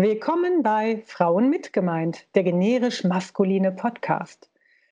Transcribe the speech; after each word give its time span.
Willkommen 0.00 0.62
bei 0.62 1.02
Frauen 1.06 1.50
mitgemeint, 1.50 2.32
der 2.36 2.44
generisch 2.44 3.02
maskuline 3.02 3.72
Podcast. 3.72 4.48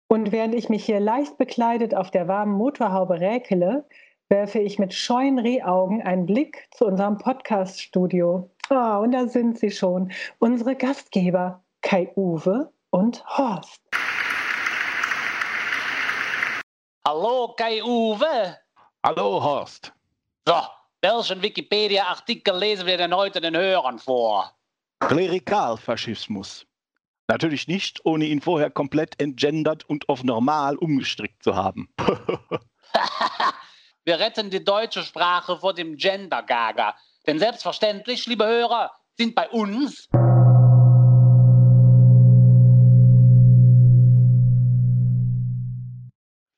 Und 0.09 0.33
während 0.33 0.53
ich 0.53 0.69
mich 0.69 0.85
hier 0.85 0.99
leicht 0.99 1.39
bekleidet 1.39 1.95
auf 1.95 2.11
der 2.11 2.27
warmen 2.27 2.55
Motorhaube 2.55 3.21
räkele, 3.21 3.85
werfe 4.29 4.59
ich 4.59 4.81
mit 4.81 4.93
scheuen 4.93 5.39
Rehaugen 5.39 6.03
einen 6.03 6.27
Blick 6.27 6.67
zu 6.73 6.87
unserem 6.87 7.19
Podcast-Studio. 7.19 8.51
Oh, 8.69 8.99
und 9.01 9.13
da 9.13 9.29
sind 9.29 9.61
sie 9.61 9.71
schon, 9.71 10.11
unsere 10.41 10.75
Gastgeber 10.75 11.63
Kai-Uwe 11.83 12.73
und 12.91 13.25
Horst. 13.29 13.81
Hallo 17.07 17.55
Kai-Uwe. 17.57 18.57
Hallo 19.05 19.41
Horst. 19.41 19.93
So, 20.49 20.57
welchen 21.01 21.41
Wikipedia-Artikel 21.41 22.59
lesen 22.59 22.89
wir 22.89 22.97
denn 22.97 23.15
heute 23.15 23.41
den 23.41 23.57
Hörern 23.57 24.01
vor? 24.01 24.51
Klerikalfaschismus. 25.01 26.67
Natürlich 27.29 27.67
nicht, 27.67 28.05
ohne 28.05 28.27
ihn 28.27 28.41
vorher 28.41 28.71
komplett 28.71 29.21
entgendert 29.21 29.85
und 29.85 30.09
auf 30.09 30.23
normal 30.23 30.77
umgestrickt 30.77 31.43
zu 31.43 31.57
haben. 31.57 31.89
wir 34.05 34.19
retten 34.19 34.51
die 34.51 34.63
deutsche 34.63 35.03
Sprache 35.03 35.59
vor 35.59 35.75
dem 35.75 35.97
Gender-Gaga. 35.97 36.95
Denn 37.27 37.39
selbstverständlich, 37.39 38.27
liebe 38.27 38.47
Hörer, 38.47 38.93
sind 39.19 39.35
bei 39.35 39.49
uns 39.49 40.09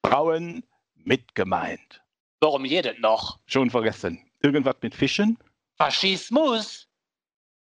Frauen 0.04 0.64
mitgemeint. 0.96 2.02
Warum 2.40 2.64
jedes 2.64 2.98
noch? 2.98 3.38
Schon 3.46 3.70
vergessen. 3.70 4.20
Irgendwas 4.40 4.76
mit 4.82 4.94
Fischen? 4.94 5.38
Faschismus? 5.76 6.87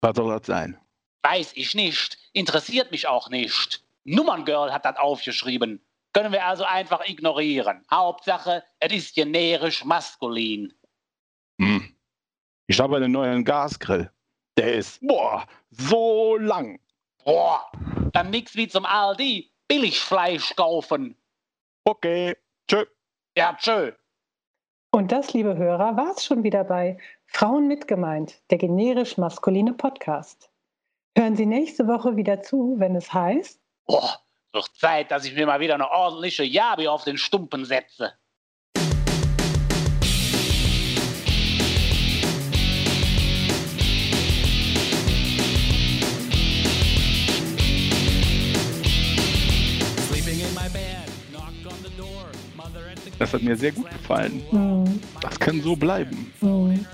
Was 0.00 0.16
soll 0.16 0.36
das 0.36 0.46
sein? 0.46 0.78
Weiß 1.22 1.52
ich 1.54 1.74
nicht. 1.74 2.18
Interessiert 2.32 2.90
mich 2.90 3.06
auch 3.06 3.28
nicht. 3.30 3.84
Nummerngirl 4.04 4.72
hat 4.72 4.84
das 4.84 4.96
aufgeschrieben. 4.96 5.84
Können 6.12 6.32
wir 6.32 6.46
also 6.46 6.64
einfach 6.64 7.06
ignorieren. 7.06 7.84
Hauptsache, 7.90 8.64
es 8.80 8.92
ist 8.92 9.14
generisch 9.14 9.84
maskulin. 9.84 10.72
Hm. 11.60 11.94
Ich 12.66 12.80
habe 12.80 12.96
einen 12.96 13.12
neuen 13.12 13.44
Gasgrill. 13.44 14.10
Der 14.56 14.74
ist, 14.74 15.00
boah, 15.06 15.46
so 15.70 16.36
lang. 16.36 16.80
Boah, 17.24 17.70
dann 18.12 18.30
nix 18.30 18.56
wie 18.56 18.68
zum 18.68 18.84
Aldi. 18.84 19.50
Billigfleisch 19.68 20.56
kaufen. 20.56 21.16
Okay, 21.84 22.36
tschö. 22.66 22.84
Ja, 23.36 23.54
tschö. 23.54 23.92
Und 24.90 25.12
das, 25.12 25.34
liebe 25.34 25.56
Hörer, 25.56 25.96
war 25.96 26.12
es 26.16 26.24
schon 26.24 26.42
wieder 26.42 26.64
bei 26.64 26.98
Frauen 27.30 27.68
mitgemeint, 27.68 28.40
der 28.50 28.58
generisch 28.58 29.18
maskuline 29.18 29.74
Podcast. 29.74 30.50
Hören 31.16 31.36
Sie 31.36 31.46
nächste 31.46 31.86
Woche 31.86 32.16
wieder 32.16 32.42
zu, 32.42 32.76
wenn 32.78 32.96
es 32.96 33.12
heißt. 33.12 33.60
Boah, 33.86 34.18
wird 34.52 34.70
Zeit, 34.74 35.10
dass 35.10 35.24
ich 35.24 35.34
mir 35.34 35.46
mal 35.46 35.60
wieder 35.60 35.74
eine 35.74 35.90
ordentliche 35.90 36.42
Jabi 36.42 36.88
auf 36.88 37.04
den 37.04 37.18
Stumpen 37.18 37.64
setze. 37.64 38.14
Das 53.18 53.34
hat 53.34 53.42
mir 53.42 53.56
sehr 53.56 53.72
gut 53.72 53.90
gefallen. 53.90 54.42
Mhm. 54.50 55.00
Das 55.20 55.38
kann 55.38 55.60
so 55.60 55.76
bleiben. 55.76 56.32
Mhm. 56.40 56.86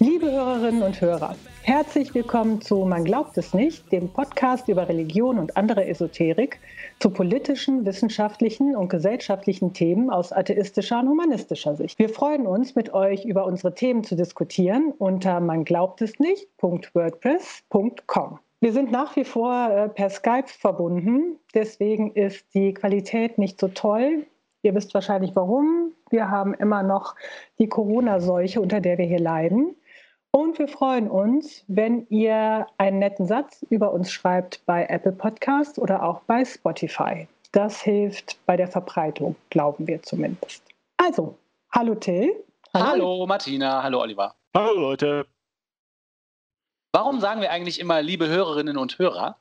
Liebe 0.00 0.28
Hörerinnen 0.30 0.82
und 0.82 1.00
Hörer, 1.00 1.36
herzlich 1.62 2.12
willkommen 2.14 2.60
zu 2.60 2.84
Man 2.84 3.04
glaubt 3.04 3.38
es 3.38 3.54
nicht, 3.54 3.92
dem 3.92 4.08
Podcast 4.08 4.68
über 4.68 4.88
Religion 4.88 5.38
und 5.38 5.56
andere 5.56 5.86
Esoterik 5.86 6.58
zu 6.98 7.10
politischen, 7.10 7.86
wissenschaftlichen 7.86 8.74
und 8.74 8.88
gesellschaftlichen 8.88 9.72
Themen 9.72 10.10
aus 10.10 10.32
atheistischer 10.32 10.98
und 10.98 11.10
humanistischer 11.10 11.76
Sicht. 11.76 12.00
Wir 12.00 12.08
freuen 12.08 12.44
uns, 12.46 12.74
mit 12.74 12.92
euch 12.92 13.24
über 13.24 13.46
unsere 13.46 13.72
Themen 13.74 14.02
zu 14.02 14.16
diskutieren 14.16 14.92
unter 14.98 15.38
man 15.38 15.64
glaubt 15.64 16.02
es 16.02 16.18
nicht.wordpress.com. 16.18 18.40
Wir 18.60 18.72
sind 18.72 18.90
nach 18.90 19.14
wie 19.14 19.24
vor 19.24 19.70
äh, 19.70 19.88
per 19.88 20.10
Skype 20.10 20.48
verbunden, 20.48 21.38
deswegen 21.54 22.14
ist 22.14 22.52
die 22.54 22.74
Qualität 22.74 23.38
nicht 23.38 23.60
so 23.60 23.68
toll. 23.68 24.26
Ihr 24.62 24.74
wisst 24.74 24.92
wahrscheinlich 24.94 25.36
warum. 25.36 25.92
Wir 26.10 26.28
haben 26.30 26.52
immer 26.54 26.82
noch 26.82 27.14
die 27.58 27.68
Corona-Seuche, 27.68 28.60
unter 28.60 28.80
der 28.80 28.98
wir 28.98 29.04
hier 29.04 29.20
leiden. 29.20 29.76
Und 30.34 30.58
wir 30.58 30.66
freuen 30.66 31.08
uns, 31.08 31.62
wenn 31.68 32.08
ihr 32.08 32.66
einen 32.76 32.98
netten 32.98 33.24
Satz 33.24 33.64
über 33.70 33.92
uns 33.92 34.10
schreibt 34.10 34.66
bei 34.66 34.84
Apple 34.86 35.12
Podcast 35.12 35.78
oder 35.78 36.02
auch 36.02 36.22
bei 36.22 36.44
Spotify. 36.44 37.28
Das 37.52 37.80
hilft 37.80 38.44
bei 38.44 38.56
der 38.56 38.66
Verbreitung, 38.66 39.36
glauben 39.50 39.86
wir 39.86 40.02
zumindest. 40.02 40.64
Also, 40.96 41.38
hallo 41.70 41.94
Till. 41.94 42.32
Hallo, 42.74 42.84
hallo 42.84 43.26
Martina. 43.28 43.80
Hallo 43.80 44.00
Oliver. 44.00 44.34
Hallo 44.56 44.74
Leute. 44.74 45.24
Warum 46.90 47.20
sagen 47.20 47.40
wir 47.40 47.52
eigentlich 47.52 47.78
immer, 47.78 48.02
liebe 48.02 48.26
Hörerinnen 48.26 48.76
und 48.76 48.98
Hörer? 48.98 49.38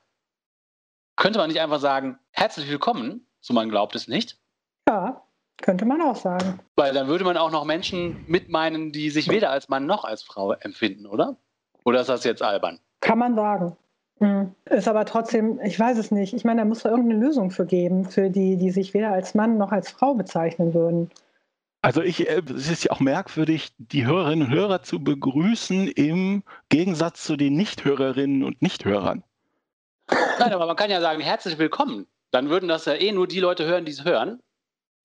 Könnte 1.16 1.40
man 1.40 1.48
nicht 1.48 1.60
einfach 1.60 1.80
sagen, 1.80 2.20
herzlich 2.30 2.70
willkommen, 2.70 3.26
so 3.42 3.56
man 3.56 3.70
glaubt 3.70 3.96
es 3.96 4.08
nicht? 4.08 4.38
Ja, 4.88 5.24
könnte 5.64 5.86
man 5.86 6.02
auch 6.02 6.16
sagen. 6.16 6.60
Weil 6.76 6.94
dann 6.94 7.08
würde 7.08 7.24
man 7.24 7.38
auch 7.38 7.50
noch 7.50 7.66
Menschen 7.66 8.24
mitmeinen, 8.28 8.92
die 8.92 9.10
sich 9.10 9.30
weder 9.30 9.50
als 9.50 9.70
Mann 9.70 9.88
noch 9.88 10.04
als 10.04 10.22
Frau 10.22 10.52
empfinden, 10.52 11.08
oder? 11.08 11.38
Oder 11.86 12.02
ist 12.02 12.10
das 12.10 12.24
jetzt 12.24 12.44
albern? 12.44 12.80
Kann 13.00 13.18
man 13.18 13.34
sagen. 13.36 13.76
Hm. 14.20 14.54
Ist 14.66 14.88
aber 14.88 15.06
trotzdem, 15.06 15.60
ich 15.64 15.80
weiß 15.80 15.98
es 15.98 16.12
nicht. 16.12 16.34
Ich 16.34 16.44
meine, 16.44 16.62
da 16.62 16.66
muss 16.66 16.84
da 16.84 16.90
irgendeine 16.90 17.20
Lösung 17.26 17.50
für 17.50 17.66
geben, 17.66 18.06
für 18.06 18.30
die, 18.30 18.58
die 18.58 18.72
sich 18.72 18.94
weder 18.94 19.12
als 19.12 19.34
Mann 19.34 19.58
noch 19.58 19.72
als 19.72 19.90
Frau 19.90 20.14
bezeichnen 20.14 20.74
würden. 20.74 21.10
Also 21.82 22.02
ich, 22.02 22.30
äh, 22.30 22.42
es 22.56 22.70
ist 22.70 22.84
ja 22.84 22.92
auch 22.92 23.00
merkwürdig, 23.00 23.74
die 23.78 24.06
Hörerinnen 24.06 24.48
und 24.48 24.54
Hörer 24.54 24.84
zu 24.84 25.04
begrüßen 25.04 25.88
im 25.88 26.44
Gegensatz 26.70 27.24
zu 27.24 27.36
den 27.36 27.56
Nichthörerinnen 27.56 28.44
und 28.44 28.62
Nichthörern. 28.62 29.24
Nein, 30.40 30.54
aber 30.54 30.68
man 30.68 30.76
kann 30.76 30.92
ja 30.92 31.02
sagen, 31.02 31.22
herzlich 31.22 31.58
willkommen. 31.58 32.06
Dann 32.32 32.50
würden 32.50 32.68
das 32.68 32.86
ja 32.86 32.94
eh 32.94 33.12
nur 33.12 33.28
die 33.28 33.40
Leute 33.40 33.66
hören, 33.66 33.86
die 33.86 33.92
es 33.92 34.04
hören. 34.04 34.42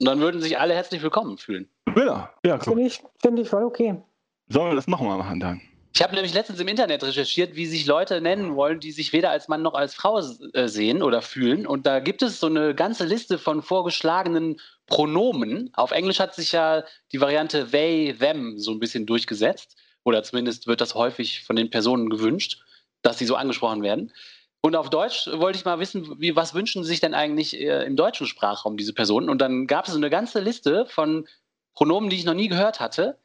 Und 0.01 0.07
dann 0.07 0.21
würden 0.21 0.41
sich 0.41 0.59
alle 0.59 0.75
herzlich 0.75 1.03
willkommen 1.03 1.39
fühlen. 1.39 1.69
Ja, 1.97 2.33
ja, 2.45 2.59
Finde 2.59 2.83
ich, 2.83 3.03
find 3.21 3.39
ich 3.39 3.49
voll 3.49 3.65
okay. 3.65 4.01
Sollen 4.49 4.71
wir 4.71 4.77
das 4.77 4.87
nochmal 4.87 5.19
machen 5.19 5.41
dann? 5.41 5.61
Ich 5.95 6.03
habe 6.03 6.15
nämlich 6.15 6.35
letztens 6.35 6.61
im 6.61 6.69
Internet 6.69 7.03
recherchiert, 7.03 7.57
wie 7.57 7.67
sich 7.67 7.87
Leute 7.87 8.21
nennen 8.21 8.55
wollen, 8.55 8.79
die 8.79 8.93
sich 8.93 9.13
weder 9.13 9.31
als 9.31 9.49
Mann 9.49 9.63
noch 9.63 9.75
als 9.75 9.95
Frau 9.95 10.21
äh, 10.21 10.69
sehen 10.69 11.03
oder 11.03 11.23
fühlen. 11.23 11.67
Und 11.67 11.87
da 11.87 11.99
gibt 11.99 12.23
es 12.23 12.39
so 12.39 12.47
eine 12.47 12.75
ganze 12.75 13.05
Liste 13.05 13.39
von 13.39 13.63
vorgeschlagenen 13.63 14.61
Pronomen. 14.87 15.71
Auf 15.75 15.91
Englisch 15.91 16.21
hat 16.21 16.35
sich 16.35 16.53
ja 16.53 16.85
die 17.11 17.21
Variante 17.21 17.69
they, 17.69 18.15
them 18.17 18.59
so 18.59 18.71
ein 18.71 18.79
bisschen 18.79 19.07
durchgesetzt. 19.07 19.77
Oder 20.05 20.23
zumindest 20.23 20.69
wird 20.69 20.81
das 20.81 20.95
häufig 20.95 21.43
von 21.43 21.57
den 21.57 21.71
Personen 21.71 22.11
gewünscht, 22.11 22.63
dass 23.03 23.19
sie 23.19 23.27
so 23.27 23.35
angesprochen 23.35 23.83
werden. 23.83 24.13
Und 24.61 24.75
auf 24.75 24.91
Deutsch 24.91 25.29
wollte 25.33 25.59
ich 25.59 25.65
mal 25.65 25.79
wissen, 25.79 26.21
wie, 26.21 26.35
was 26.35 26.55
wünschen 26.55 26.83
sich 26.85 27.01
denn 27.01 27.15
eigentlich 27.15 27.59
äh, 27.59 27.85
im 27.85 27.97
deutschen 27.97 28.27
Sprachraum 28.27 28.77
diese 28.77 28.93
Personen? 28.93 29.29
Und 29.29 29.39
dann 29.39 29.67
gab 29.67 29.87
es 29.87 29.95
eine 29.95 30.11
ganze 30.11 30.41
Liste 30.41 30.87
von 30.87 31.29
Pronomen, 31.75 32.11
die 32.11 32.17
ich 32.17 32.25
noch 32.25 32.35
nie 32.35 32.49
gehört 32.49 32.81
hatte, 32.81 33.19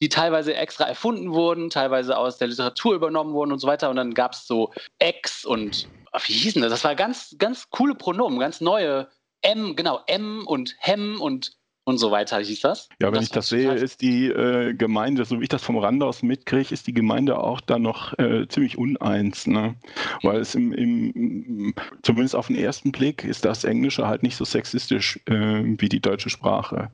die 0.00 0.08
teilweise 0.08 0.54
extra 0.54 0.84
erfunden 0.84 1.32
wurden, 1.32 1.70
teilweise 1.70 2.18
aus 2.18 2.38
der 2.38 2.48
Literatur 2.48 2.94
übernommen 2.94 3.32
wurden 3.32 3.52
und 3.52 3.60
so 3.60 3.68
weiter. 3.68 3.90
Und 3.90 3.96
dann 3.96 4.14
gab 4.14 4.32
es 4.32 4.46
so 4.48 4.72
ex 4.98 5.44
und 5.44 5.86
wie 6.26 6.32
hießen 6.32 6.60
das? 6.60 6.72
Das 6.72 6.84
war 6.84 6.96
ganz, 6.96 7.36
ganz 7.38 7.70
coole 7.70 7.94
Pronomen, 7.94 8.40
ganz 8.40 8.60
neue 8.60 9.08
M, 9.40 9.76
genau, 9.76 10.00
M 10.08 10.46
und 10.46 10.74
Hem 10.78 11.20
und 11.20 11.52
und 11.84 11.98
so 11.98 12.10
weiter 12.10 12.38
hieß 12.38 12.60
das. 12.60 12.88
Ja, 13.00 13.08
wenn 13.08 13.14
das 13.14 13.24
ich 13.24 13.30
das 13.30 13.48
sehe, 13.48 13.72
ist 13.74 14.00
die 14.02 14.26
äh, 14.26 14.74
Gemeinde, 14.74 15.24
so 15.24 15.38
wie 15.38 15.44
ich 15.44 15.48
das 15.48 15.64
vom 15.64 15.76
Rand 15.78 16.02
aus 16.02 16.22
mitkriege, 16.22 16.72
ist 16.72 16.86
die 16.86 16.94
Gemeinde 16.94 17.38
auch 17.38 17.60
da 17.60 17.78
noch 17.78 18.16
äh, 18.18 18.46
ziemlich 18.48 18.78
uneins. 18.78 19.46
Ne? 19.46 19.74
Weil 20.22 20.40
es 20.40 20.54
im, 20.54 20.72
im, 20.72 21.74
zumindest 22.02 22.36
auf 22.36 22.46
den 22.46 22.56
ersten 22.56 22.92
Blick 22.92 23.24
ist 23.24 23.44
das 23.44 23.64
Englische 23.64 24.06
halt 24.06 24.22
nicht 24.22 24.36
so 24.36 24.44
sexistisch 24.44 25.20
äh, 25.26 25.62
wie 25.64 25.88
die 25.88 26.00
deutsche 26.00 26.30
Sprache. 26.30 26.90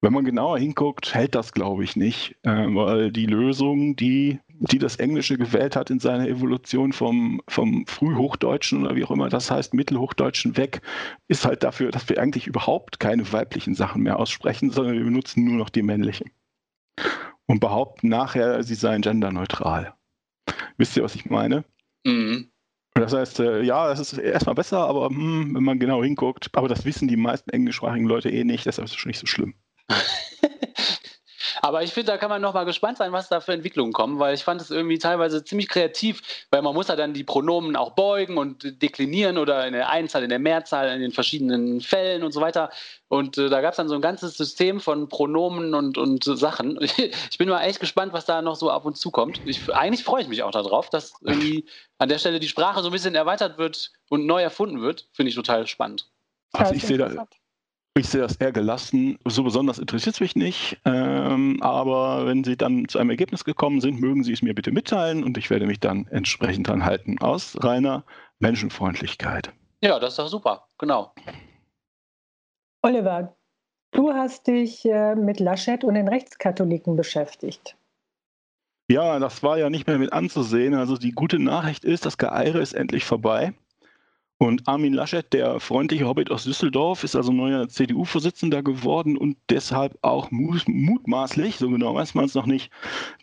Wenn 0.00 0.12
man 0.12 0.24
genauer 0.24 0.58
hinguckt, 0.58 1.14
hält 1.14 1.34
das, 1.34 1.52
glaube 1.52 1.82
ich, 1.82 1.96
nicht, 1.96 2.36
äh, 2.42 2.50
weil 2.50 3.10
die 3.10 3.26
Lösung, 3.26 3.96
die, 3.96 4.38
die 4.60 4.78
das 4.78 4.96
Englische 4.96 5.38
gewählt 5.38 5.76
hat 5.76 5.90
in 5.90 6.00
seiner 6.00 6.26
Evolution 6.28 6.92
vom, 6.92 7.40
vom 7.48 7.86
Frühhochdeutschen 7.86 8.84
oder 8.84 8.96
wie 8.96 9.04
auch 9.04 9.10
immer 9.10 9.28
das 9.28 9.50
heißt, 9.50 9.74
Mittelhochdeutschen 9.74 10.56
weg, 10.56 10.80
ist 11.28 11.44
halt 11.44 11.62
dafür, 11.62 11.90
dass 11.90 12.08
wir 12.08 12.20
eigentlich 12.20 12.46
überhaupt 12.46 12.98
keine 13.00 13.32
weiblichen 13.32 13.74
Sachen 13.74 14.02
mehr 14.02 14.18
aussprechen, 14.18 14.70
sondern 14.70 14.96
wir 14.96 15.04
benutzen 15.04 15.44
nur 15.44 15.56
noch 15.56 15.70
die 15.70 15.82
männlichen. 15.82 16.30
Und 17.46 17.60
behaupten 17.60 18.08
nachher, 18.08 18.62
sie 18.62 18.74
seien 18.74 19.02
genderneutral. 19.02 19.94
Wisst 20.76 20.96
ihr, 20.96 21.02
was 21.02 21.14
ich 21.14 21.26
meine? 21.26 21.64
Mhm. 22.04 22.50
Das 22.94 23.12
heißt, 23.12 23.40
äh, 23.40 23.62
ja, 23.62 23.88
das 23.88 24.00
ist 24.00 24.18
erstmal 24.18 24.54
besser, 24.54 24.78
aber 24.78 25.08
hm, 25.08 25.54
wenn 25.54 25.62
man 25.62 25.78
genau 25.78 26.02
hinguckt, 26.02 26.50
aber 26.52 26.68
das 26.68 26.84
wissen 26.84 27.06
die 27.06 27.16
meisten 27.16 27.50
englischsprachigen 27.50 28.08
Leute 28.08 28.30
eh 28.30 28.44
nicht, 28.44 28.66
deshalb 28.66 28.86
ist 28.86 28.92
es 28.92 28.96
schon 28.98 29.10
nicht 29.10 29.20
so 29.20 29.26
schlimm. 29.26 29.54
Aber 31.62 31.82
ich 31.82 31.92
finde, 31.92 32.12
da 32.12 32.18
kann 32.18 32.30
man 32.30 32.42
noch 32.42 32.54
mal 32.54 32.64
gespannt 32.64 32.98
sein, 32.98 33.12
was 33.12 33.28
da 33.28 33.40
für 33.40 33.52
Entwicklungen 33.52 33.92
kommen, 33.92 34.18
weil 34.18 34.34
ich 34.34 34.44
fand 34.44 34.60
es 34.60 34.70
irgendwie 34.70 34.98
teilweise 34.98 35.44
ziemlich 35.44 35.68
kreativ, 35.68 36.22
weil 36.50 36.62
man 36.62 36.74
muss 36.74 36.88
ja 36.88 36.96
dann 36.96 37.14
die 37.14 37.24
Pronomen 37.24 37.76
auch 37.76 37.92
beugen 37.92 38.38
und 38.38 38.82
deklinieren 38.82 39.38
oder 39.38 39.66
in 39.66 39.72
der 39.72 39.90
Einzahl, 39.90 40.22
in 40.22 40.30
der 40.30 40.38
Mehrzahl, 40.38 40.88
in 40.88 41.00
den 41.00 41.12
verschiedenen 41.12 41.80
Fällen 41.80 42.22
und 42.22 42.32
so 42.32 42.40
weiter. 42.40 42.70
Und 43.08 43.38
äh, 43.38 43.48
da 43.48 43.60
gab 43.60 43.72
es 43.72 43.76
dann 43.76 43.88
so 43.88 43.94
ein 43.94 44.02
ganzes 44.02 44.36
System 44.36 44.80
von 44.80 45.08
Pronomen 45.08 45.74
und, 45.74 45.96
und 45.98 46.24
Sachen. 46.24 46.78
Ich 47.30 47.38
bin 47.38 47.48
mal 47.48 47.62
echt 47.62 47.80
gespannt, 47.80 48.12
was 48.12 48.26
da 48.26 48.42
noch 48.42 48.56
so 48.56 48.70
ab 48.70 48.84
und 48.84 48.96
zu 48.96 49.10
kommt. 49.10 49.40
Ich, 49.44 49.72
eigentlich 49.72 50.04
freue 50.04 50.22
ich 50.22 50.28
mich 50.28 50.42
auch 50.42 50.50
darauf, 50.50 50.90
dass 50.90 51.14
irgendwie 51.22 51.64
an 51.98 52.08
der 52.08 52.18
Stelle 52.18 52.40
die 52.40 52.48
Sprache 52.48 52.82
so 52.82 52.88
ein 52.88 52.92
bisschen 52.92 53.14
erweitert 53.14 53.58
wird 53.58 53.92
und 54.08 54.26
neu 54.26 54.42
erfunden 54.42 54.80
wird. 54.80 55.08
Finde 55.12 55.30
ich 55.30 55.36
total 55.36 55.66
spannend. 55.66 56.10
Also 56.52 56.74
ich 56.74 56.82
sehe 56.82 56.98
da, 56.98 57.26
ich 57.98 58.08
sehe 58.08 58.20
das 58.20 58.36
eher 58.36 58.52
gelassen. 58.52 59.18
So 59.26 59.42
besonders 59.42 59.78
interessiert 59.78 60.14
es 60.14 60.20
mich 60.20 60.36
nicht. 60.36 60.80
Ähm, 60.84 61.62
aber 61.62 62.26
wenn 62.26 62.44
Sie 62.44 62.56
dann 62.56 62.88
zu 62.88 62.98
einem 62.98 63.10
Ergebnis 63.10 63.44
gekommen 63.44 63.80
sind, 63.80 64.00
mögen 64.00 64.24
Sie 64.24 64.32
es 64.32 64.42
mir 64.42 64.54
bitte 64.54 64.72
mitteilen 64.72 65.24
und 65.24 65.36
ich 65.36 65.50
werde 65.50 65.66
mich 65.66 65.80
dann 65.80 66.06
entsprechend 66.10 66.68
dran 66.68 66.84
halten. 66.84 67.18
Aus 67.20 67.56
reiner 67.62 68.04
Menschenfreundlichkeit. 68.38 69.52
Ja, 69.82 69.98
das 69.98 70.10
ist 70.14 70.18
doch 70.18 70.28
super. 70.28 70.68
Genau. 70.78 71.12
Oliver, 72.82 73.36
du 73.92 74.12
hast 74.12 74.46
dich 74.46 74.84
äh, 74.84 75.14
mit 75.14 75.40
Laschet 75.40 75.84
und 75.84 75.94
den 75.94 76.08
Rechtskatholiken 76.08 76.96
beschäftigt. 76.96 77.76
Ja, 78.90 79.18
das 79.18 79.42
war 79.42 79.58
ja 79.58 79.68
nicht 79.68 79.86
mehr 79.86 79.98
mit 79.98 80.12
anzusehen. 80.12 80.74
Also 80.74 80.96
die 80.96 81.12
gute 81.12 81.38
Nachricht 81.38 81.84
ist, 81.84 82.06
das 82.06 82.16
Geeire 82.16 82.60
ist 82.60 82.72
endlich 82.72 83.04
vorbei. 83.04 83.52
Und 84.40 84.68
Armin 84.68 84.94
Laschet, 84.94 85.32
der 85.32 85.58
freundliche 85.58 86.06
Hobbit 86.06 86.30
aus 86.30 86.44
Düsseldorf, 86.44 87.02
ist 87.02 87.16
also 87.16 87.32
neuer 87.32 87.68
CDU-Vorsitzender 87.68 88.62
geworden 88.62 89.16
und 89.16 89.36
deshalb 89.50 89.98
auch 90.02 90.30
mutmaßlich, 90.30 91.56
so 91.56 91.68
genau 91.68 91.96
weiß 91.96 92.14
man 92.14 92.26
es 92.26 92.34
noch 92.34 92.46
nicht, 92.46 92.70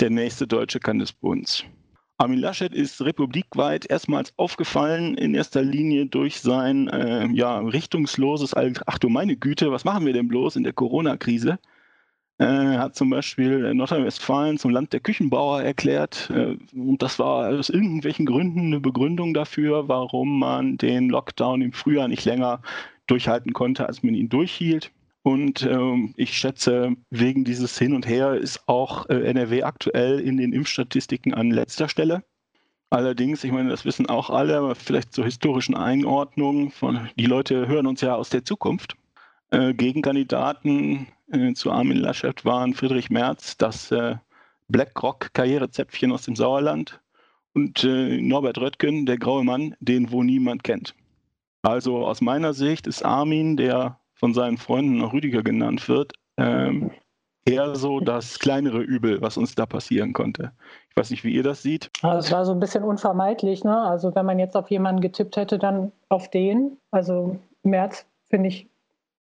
der 0.02 0.10
nächste 0.10 0.46
deutsche 0.46 0.82
Kandisbunds. 0.82 1.64
Armin 2.18 2.40
Laschet 2.40 2.74
ist 2.74 3.02
republikweit 3.02 3.90
erstmals 3.90 4.34
aufgefallen, 4.38 5.16
in 5.16 5.34
erster 5.34 5.62
Linie 5.62 6.06
durch 6.06 6.42
sein 6.42 6.90
äh, 6.90 7.28
ja, 7.28 7.60
richtungsloses, 7.60 8.54
ach 8.86 9.00
du 9.00 9.08
meine 9.08 9.38
Güte, 9.38 9.72
was 9.72 9.86
machen 9.86 10.06
wir 10.06 10.14
denn 10.14 10.28
bloß 10.28 10.58
in 10.58 10.64
der 10.64 10.74
Corona-Krise? 10.74 11.60
Äh, 12.38 12.46
hat 12.78 12.96
zum 12.96 13.10
Beispiel 13.10 13.74
Nordrhein-Westfalen 13.74 14.58
zum 14.58 14.72
Land 14.72 14.94
der 14.94 15.00
Küchenbauer 15.00 15.62
erklärt. 15.62 16.30
Äh, 16.34 16.58
und 16.74 17.02
das 17.02 17.20
war 17.20 17.50
aus 17.50 17.70
irgendwelchen 17.70 18.26
Gründen 18.26 18.68
eine 18.68 18.80
Begründung 18.80 19.34
dafür, 19.34 19.88
warum 19.88 20.40
man 20.40 20.78
den 20.78 21.10
Lockdown 21.10 21.62
im 21.62 21.72
Frühjahr 21.72 22.08
nicht 22.08 22.26
länger 22.26 22.62
durchhalten 23.08 23.54
konnte, 23.54 23.88
als 23.88 24.04
man 24.04 24.16
ihn 24.16 24.30
durchhielt. 24.30 24.92
Und 25.24 25.64
äh, 25.64 26.14
ich 26.18 26.38
schätze, 26.38 26.96
wegen 27.10 27.46
dieses 27.46 27.78
Hin 27.80 27.94
und 27.94 28.08
Her 28.08 28.36
ist 28.36 28.68
auch 28.68 29.10
äh, 29.10 29.28
NRW 29.28 29.64
aktuell 29.64 30.20
in 30.20 30.38
den 30.38 30.54
Impfstatistiken 30.54 31.34
an 31.34 31.50
letzter 31.50 31.90
Stelle. 31.90 32.24
Allerdings, 32.92 33.44
ich 33.44 33.52
meine, 33.52 33.70
das 33.70 33.86
wissen 33.86 34.08
auch 34.08 34.30
alle, 34.30 34.58
aber 34.58 34.76
vielleicht 34.76 35.14
zur 35.14 35.26
historischen 35.26 35.76
Einordnung 35.76 36.70
von, 36.70 37.10
die 37.18 37.26
Leute 37.26 37.68
hören 37.68 37.88
uns 37.88 38.02
ja 38.02 38.16
aus 38.16 38.30
der 38.30 38.46
Zukunft. 38.46 38.96
Äh, 39.50 39.74
Gegenkandidaten 39.74 41.08
äh, 41.32 41.54
zu 41.54 41.72
Armin 41.72 41.98
Laschet 41.98 42.44
waren 42.46 42.74
Friedrich 42.74 43.10
Merz, 43.10 43.58
das 43.58 43.92
äh, 43.92 44.16
BlackRock-Karrierezäpfchen 44.68 46.12
aus 46.12 46.24
dem 46.24 46.36
Sauerland 46.36 47.00
und 47.54 47.84
äh, 47.84 48.22
Norbert 48.22 48.58
Röttgen, 48.58 49.06
der 49.06 49.18
graue 49.18 49.44
Mann, 49.44 49.76
den 49.80 50.12
wo 50.12 50.24
niemand 50.24 50.64
kennt. 50.64 50.96
Also 51.62 52.06
aus 52.06 52.22
meiner 52.22 52.54
Sicht 52.54 52.88
ist 52.88 53.04
Armin, 53.04 53.58
der 53.58 54.00
von 54.14 54.34
seinen 54.34 54.58
Freunden 54.58 54.98
noch 54.98 55.14
Rüdiger 55.14 55.44
genannt 55.44 55.88
wird, 55.90 56.14
ähm, 56.38 56.92
eher 57.46 57.76
so 57.76 58.00
das 58.00 58.40
kleinere 58.40 58.82
Übel, 58.82 59.22
was 59.22 59.38
uns 59.38 59.56
da 59.56 59.66
passieren 59.66 60.14
konnte. 60.14 60.52
Ich 60.90 60.98
weiß 60.98 61.12
nicht, 61.12 61.24
wie 61.24 61.34
ihr 61.34 61.44
das 61.44 61.62
seht. 61.62 61.92
Also 62.02 62.20
es 62.20 62.32
war 62.32 62.46
so 62.46 62.52
ein 62.52 62.60
bisschen 62.60 62.84
unvermeidlich. 62.84 63.64
Ne? 63.64 63.78
Also 63.78 64.14
wenn 64.16 64.26
man 64.26 64.40
jetzt 64.40 64.56
auf 64.56 64.70
jemanden 64.72 65.02
getippt 65.02 65.38
hätte, 65.38 65.60
dann 65.60 65.92
auf 66.10 66.30
den. 66.30 66.78
Also 66.92 67.38
Merz 67.64 68.06
finde 68.30 68.50
ich 68.50 68.68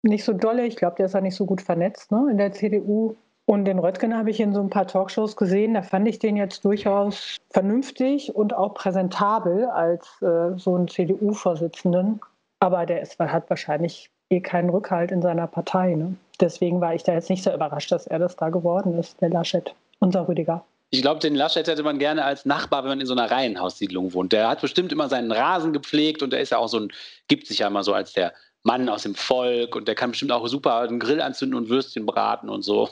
nicht 0.05 0.23
so 0.23 0.33
dolle. 0.33 0.65
Ich 0.65 0.75
glaube, 0.75 0.95
der 0.97 1.07
ist 1.07 1.13
ja 1.13 1.21
nicht 1.21 1.35
so 1.35 1.45
gut 1.45 1.61
vernetzt 1.61 2.11
ne, 2.11 2.27
in 2.31 2.37
der 2.37 2.51
CDU. 2.51 3.15
Und 3.47 3.65
den 3.65 3.77
Röttgen 3.77 4.17
habe 4.17 4.31
ich 4.31 4.39
in 4.39 4.53
so 4.53 4.59
ein 4.59 4.71
paar 4.71 4.87
Talkshows 4.87 5.35
gesehen. 5.35 5.75
Da 5.75 5.83
fand 5.83 6.07
ich 6.07 6.17
den 6.17 6.35
jetzt 6.35 6.65
durchaus 6.65 7.37
vernünftig 7.51 8.35
und 8.35 8.55
auch 8.55 8.73
präsentabel 8.73 9.65
als 9.65 10.19
äh, 10.21 10.57
so 10.57 10.75
einen 10.75 10.87
CDU-Vorsitzenden. 10.87 12.21
Aber 12.59 12.87
der 12.87 13.01
ist, 13.01 13.19
hat 13.19 13.49
wahrscheinlich 13.49 14.09
eh 14.31 14.39
keinen 14.39 14.71
Rückhalt 14.71 15.11
in 15.11 15.21
seiner 15.21 15.45
Partei. 15.45 15.93
Ne? 15.93 16.15
Deswegen 16.39 16.81
war 16.81 16.95
ich 16.95 17.03
da 17.03 17.13
jetzt 17.13 17.29
nicht 17.29 17.43
so 17.43 17.53
überrascht, 17.53 17.91
dass 17.91 18.07
er 18.07 18.17
das 18.17 18.35
da 18.35 18.49
geworden 18.49 18.97
ist, 18.97 19.21
der 19.21 19.29
Laschet, 19.29 19.75
unser 19.99 20.27
Rüdiger. 20.27 20.65
Ich 20.89 21.01
glaube, 21.01 21.19
den 21.19 21.35
Laschet 21.35 21.67
hätte 21.67 21.83
man 21.83 21.99
gerne 21.99 22.23
als 22.23 22.45
Nachbar, 22.45 22.83
wenn 22.83 22.89
man 22.89 23.01
in 23.01 23.05
so 23.05 23.13
einer 23.13 23.29
Reihenhaussiedlung 23.29 24.13
wohnt. 24.13 24.31
Der 24.31 24.47
hat 24.47 24.61
bestimmt 24.61 24.91
immer 24.91 25.09
seinen 25.09 25.31
Rasen 25.31 25.73
gepflegt 25.73 26.23
und 26.23 26.31
der 26.31 26.39
ist 26.39 26.51
ja 26.51 26.57
auch 26.57 26.69
so 26.69 26.79
ein, 26.79 26.91
gibt 27.27 27.47
sich 27.47 27.59
ja 27.59 27.67
immer 27.67 27.83
so 27.83 27.93
als 27.93 28.13
der 28.13 28.33
Mann 28.65 28.89
aus 28.89 29.03
dem 29.03 29.13
Volk 29.13 29.75
und 29.75 29.87
der 29.87 29.95
kann 29.95 30.11
bestimmt 30.11 30.31
auch 30.31 30.47
super 30.47 30.79
einen 30.79 30.99
Grill 30.99 31.21
anzünden 31.21 31.57
und 31.57 31.69
Würstchen 31.69 32.05
braten 32.05 32.49
und 32.49 32.63
so. 32.63 32.89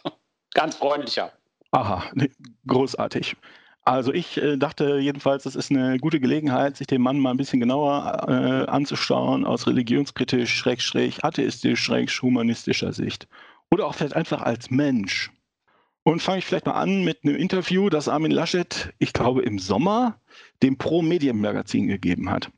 Ganz 0.54 0.76
freundlicher. 0.76 1.30
Aha, 1.72 2.02
großartig. 2.66 3.36
Also 3.84 4.12
ich 4.12 4.38
äh, 4.38 4.56
dachte 4.56 4.98
jedenfalls, 4.98 5.44
es 5.44 5.56
ist 5.56 5.70
eine 5.70 5.98
gute 5.98 6.20
Gelegenheit, 6.20 6.76
sich 6.76 6.86
den 6.86 7.02
Mann 7.02 7.18
mal 7.18 7.32
ein 7.32 7.36
bisschen 7.36 7.60
genauer 7.60 8.24
äh, 8.28 8.70
anzuschauen 8.70 9.44
aus 9.44 9.66
religionskritisch, 9.66 10.54
schrägstrich, 10.54 11.22
atheistisch, 11.22 11.80
schräg 11.80 12.10
humanistischer 12.10 12.92
Sicht. 12.92 13.28
Oder 13.70 13.86
auch 13.86 13.94
vielleicht 13.94 14.16
einfach 14.16 14.40
als 14.42 14.70
Mensch. 14.70 15.30
Und 16.02 16.22
fange 16.22 16.38
ich 16.38 16.46
vielleicht 16.46 16.66
mal 16.66 16.72
an 16.72 17.04
mit 17.04 17.24
einem 17.24 17.36
Interview, 17.36 17.90
das 17.90 18.08
Armin 18.08 18.32
Laschet, 18.32 18.94
ich 18.98 19.12
glaube 19.12 19.42
im 19.42 19.58
Sommer, 19.58 20.18
dem 20.62 20.78
Pro-Medien-Magazin 20.78 21.88
gegeben 21.88 22.30
hat. 22.30 22.50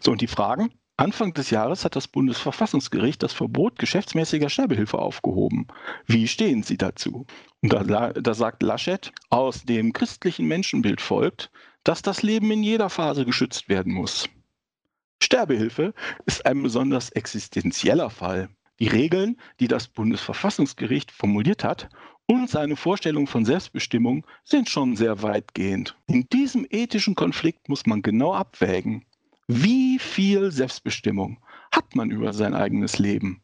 So, 0.00 0.12
und 0.12 0.20
die 0.20 0.26
Fragen? 0.26 0.70
Anfang 0.98 1.32
des 1.32 1.50
Jahres 1.50 1.84
hat 1.84 1.96
das 1.96 2.06
Bundesverfassungsgericht 2.06 3.22
das 3.22 3.32
Verbot 3.32 3.78
geschäftsmäßiger 3.78 4.50
Sterbehilfe 4.50 4.98
aufgehoben. 4.98 5.66
Wie 6.06 6.28
stehen 6.28 6.62
Sie 6.62 6.76
dazu? 6.76 7.26
Und 7.62 7.72
da, 7.72 8.12
da 8.12 8.34
sagt 8.34 8.62
Laschet, 8.62 9.10
aus 9.30 9.62
dem 9.64 9.92
christlichen 9.92 10.46
Menschenbild 10.46 11.00
folgt, 11.00 11.50
dass 11.82 12.02
das 12.02 12.22
Leben 12.22 12.50
in 12.50 12.62
jeder 12.62 12.90
Phase 12.90 13.24
geschützt 13.24 13.68
werden 13.68 13.94
muss. 13.94 14.28
Sterbehilfe 15.22 15.94
ist 16.26 16.44
ein 16.44 16.62
besonders 16.62 17.10
existenzieller 17.10 18.10
Fall. 18.10 18.50
Die 18.78 18.88
Regeln, 18.88 19.40
die 19.60 19.68
das 19.68 19.88
Bundesverfassungsgericht 19.88 21.10
formuliert 21.10 21.64
hat, 21.64 21.88
und 22.26 22.50
seine 22.50 22.76
Vorstellung 22.76 23.26
von 23.26 23.44
Selbstbestimmung 23.44 24.26
sind 24.44 24.68
schon 24.68 24.96
sehr 24.96 25.22
weitgehend. 25.22 25.96
In 26.06 26.28
diesem 26.28 26.66
ethischen 26.70 27.14
Konflikt 27.14 27.68
muss 27.68 27.86
man 27.86 28.02
genau 28.02 28.34
abwägen, 28.34 29.04
wie 29.54 29.98
viel 29.98 30.50
Selbstbestimmung 30.50 31.38
hat 31.70 31.94
man 31.94 32.10
über 32.10 32.32
sein 32.32 32.54
eigenes 32.54 32.98
Leben? 32.98 33.42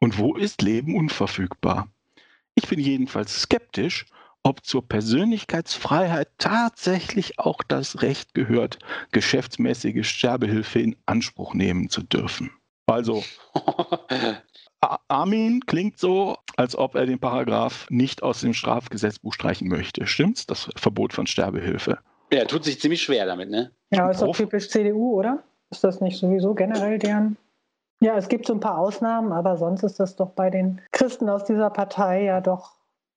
Und 0.00 0.18
wo 0.18 0.36
ist 0.36 0.62
Leben 0.62 0.94
unverfügbar? 0.96 1.88
Ich 2.54 2.68
bin 2.68 2.78
jedenfalls 2.78 3.42
skeptisch, 3.42 4.06
ob 4.42 4.64
zur 4.64 4.86
Persönlichkeitsfreiheit 4.88 6.28
tatsächlich 6.38 7.38
auch 7.38 7.62
das 7.62 8.02
Recht 8.02 8.34
gehört, 8.34 8.78
geschäftsmäßige 9.10 10.08
Sterbehilfe 10.08 10.80
in 10.80 10.96
Anspruch 11.06 11.54
nehmen 11.54 11.88
zu 11.88 12.02
dürfen. 12.02 12.50
Also, 12.86 13.24
Armin 15.08 15.66
klingt 15.66 15.98
so, 15.98 16.36
als 16.56 16.76
ob 16.76 16.94
er 16.94 17.06
den 17.06 17.18
Paragraph 17.18 17.86
nicht 17.90 18.22
aus 18.22 18.40
dem 18.40 18.54
Strafgesetzbuch 18.54 19.34
streichen 19.34 19.68
möchte. 19.68 20.06
Stimmt's? 20.06 20.46
Das 20.46 20.70
Verbot 20.76 21.12
von 21.12 21.26
Sterbehilfe. 21.26 21.98
Ja, 22.32 22.44
tut 22.44 22.64
sich 22.64 22.80
ziemlich 22.80 23.02
schwer 23.02 23.26
damit, 23.26 23.50
ne? 23.50 23.72
Ja, 23.90 24.10
ist 24.10 24.22
doch 24.22 24.36
typisch 24.36 24.68
CDU, 24.68 25.18
oder? 25.18 25.44
Ist 25.70 25.84
das 25.84 26.00
nicht 26.00 26.18
sowieso 26.18 26.54
generell 26.54 26.98
deren? 26.98 27.36
Ja, 28.00 28.16
es 28.16 28.28
gibt 28.28 28.46
so 28.46 28.54
ein 28.54 28.60
paar 28.60 28.78
Ausnahmen, 28.78 29.32
aber 29.32 29.56
sonst 29.56 29.82
ist 29.82 29.98
das 29.98 30.16
doch 30.16 30.30
bei 30.30 30.50
den 30.50 30.80
Christen 30.92 31.28
aus 31.28 31.44
dieser 31.44 31.70
Partei 31.70 32.22
ja 32.22 32.40
doch 32.40 32.76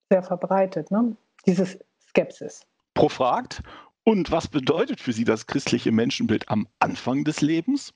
sehr 0.09 0.23
verbreitet, 0.23 0.91
ne? 0.91 1.15
Dieses 1.45 1.79
Skepsis. 2.09 2.65
Profragt. 2.93 3.61
Und 4.03 4.31
was 4.31 4.47
bedeutet 4.47 4.99
für 4.99 5.13
Sie 5.13 5.23
das 5.23 5.45
christliche 5.45 5.91
Menschenbild 5.91 6.49
am 6.49 6.67
Anfang 6.79 7.23
des 7.23 7.41
Lebens? 7.41 7.93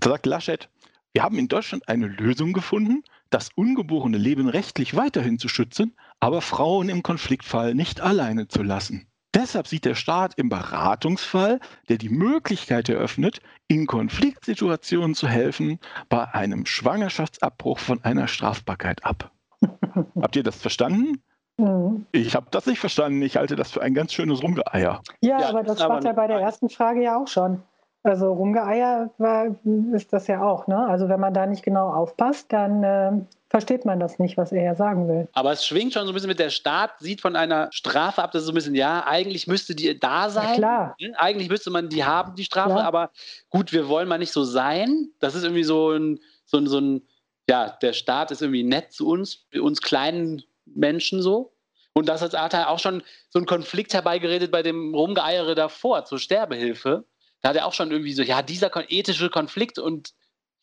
Da 0.00 0.10
sagt 0.10 0.26
Laschet, 0.26 0.70
wir 1.12 1.22
haben 1.22 1.38
in 1.38 1.48
Deutschland 1.48 1.88
eine 1.88 2.06
Lösung 2.06 2.52
gefunden, 2.52 3.02
das 3.28 3.50
ungeborene 3.54 4.16
Leben 4.16 4.48
rechtlich 4.48 4.96
weiterhin 4.96 5.38
zu 5.38 5.48
schützen, 5.48 5.96
aber 6.20 6.40
Frauen 6.40 6.88
im 6.88 7.02
Konfliktfall 7.02 7.74
nicht 7.74 8.00
alleine 8.00 8.48
zu 8.48 8.62
lassen. 8.62 9.11
Deshalb 9.34 9.66
sieht 9.66 9.86
der 9.86 9.94
Staat 9.94 10.34
im 10.36 10.48
Beratungsfall, 10.50 11.58
der 11.88 11.96
die 11.96 12.10
Möglichkeit 12.10 12.88
eröffnet, 12.88 13.40
in 13.66 13.86
Konfliktsituationen 13.86 15.14
zu 15.14 15.26
helfen, 15.26 15.78
bei 16.10 16.32
einem 16.34 16.66
Schwangerschaftsabbruch 16.66 17.78
von 17.78 18.04
einer 18.04 18.28
Strafbarkeit 18.28 19.04
ab. 19.04 19.30
Habt 20.20 20.36
ihr 20.36 20.42
das 20.42 20.56
verstanden? 20.56 21.22
Mhm. 21.56 22.06
Ich 22.12 22.34
habe 22.34 22.46
das 22.50 22.66
nicht 22.66 22.78
verstanden. 22.78 23.22
Ich 23.22 23.36
halte 23.36 23.56
das 23.56 23.70
für 23.70 23.82
ein 23.82 23.94
ganz 23.94 24.12
schönes 24.12 24.42
Rumgeeier. 24.42 25.00
Ja, 25.20 25.40
ja 25.40 25.48
aber 25.48 25.62
das 25.62 25.80
war 25.80 26.02
ja 26.02 26.12
bei 26.12 26.26
der 26.26 26.40
ersten 26.40 26.68
Frage 26.68 27.02
ja 27.02 27.16
auch 27.16 27.28
schon. 27.28 27.62
Also 28.04 28.32
Rumgeeier 28.32 29.10
war, 29.18 29.46
ist 29.92 30.12
das 30.12 30.26
ja 30.26 30.42
auch. 30.42 30.66
Ne? 30.66 30.76
Also 30.76 31.08
wenn 31.08 31.20
man 31.20 31.32
da 31.32 31.46
nicht 31.46 31.62
genau 31.62 31.88
aufpasst, 31.92 32.52
dann 32.52 32.82
äh, 32.82 33.12
versteht 33.52 33.84
man 33.84 34.00
das 34.00 34.18
nicht, 34.18 34.38
was 34.38 34.50
er 34.50 34.62
ja 34.62 34.74
sagen 34.74 35.08
will. 35.08 35.28
Aber 35.34 35.52
es 35.52 35.66
schwingt 35.66 35.92
schon 35.92 36.06
so 36.06 36.12
ein 36.12 36.14
bisschen 36.14 36.30
mit 36.30 36.38
der 36.38 36.48
Staat, 36.48 36.98
sieht 37.00 37.20
von 37.20 37.36
einer 37.36 37.68
Strafe 37.70 38.22
ab, 38.22 38.32
das 38.32 38.40
ist 38.40 38.46
so 38.46 38.52
ein 38.52 38.54
bisschen, 38.54 38.74
ja, 38.74 39.06
eigentlich 39.06 39.46
müsste 39.46 39.74
die 39.74 40.00
da 40.00 40.30
sein. 40.30 40.48
Ja, 40.48 40.54
klar. 40.54 40.94
Hm, 40.98 41.14
eigentlich 41.18 41.50
müsste 41.50 41.68
man 41.68 41.90
die 41.90 42.02
haben, 42.02 42.34
die 42.34 42.44
Strafe, 42.44 42.78
ja. 42.78 42.82
aber 42.82 43.10
gut, 43.50 43.70
wir 43.74 43.88
wollen 43.88 44.08
mal 44.08 44.16
nicht 44.16 44.32
so 44.32 44.42
sein. 44.42 45.10
Das 45.20 45.34
ist 45.34 45.44
irgendwie 45.44 45.64
so 45.64 45.90
ein, 45.90 46.18
so 46.46 46.56
ein, 46.56 46.66
so 46.66 46.80
ein, 46.80 47.06
ja, 47.46 47.68
der 47.68 47.92
Staat 47.92 48.30
ist 48.30 48.40
irgendwie 48.40 48.62
nett 48.62 48.90
zu 48.94 49.06
uns, 49.06 49.44
uns 49.60 49.82
kleinen 49.82 50.42
Menschen 50.64 51.20
so. 51.20 51.52
Und 51.92 52.08
das 52.08 52.22
hat 52.22 52.54
er 52.54 52.70
auch 52.70 52.78
schon 52.78 53.02
so 53.28 53.38
einen 53.38 53.44
Konflikt 53.44 53.92
herbeigeredet 53.92 54.50
bei 54.50 54.62
dem 54.62 54.94
Rumgeeiere 54.94 55.54
davor 55.54 56.06
zur 56.06 56.18
Sterbehilfe. 56.18 57.04
Da 57.42 57.50
hat 57.50 57.56
er 57.56 57.66
auch 57.66 57.74
schon 57.74 57.90
irgendwie 57.90 58.14
so, 58.14 58.22
ja, 58.22 58.40
dieser 58.40 58.70
ethische 58.88 59.28
Konflikt 59.28 59.78
und 59.78 60.14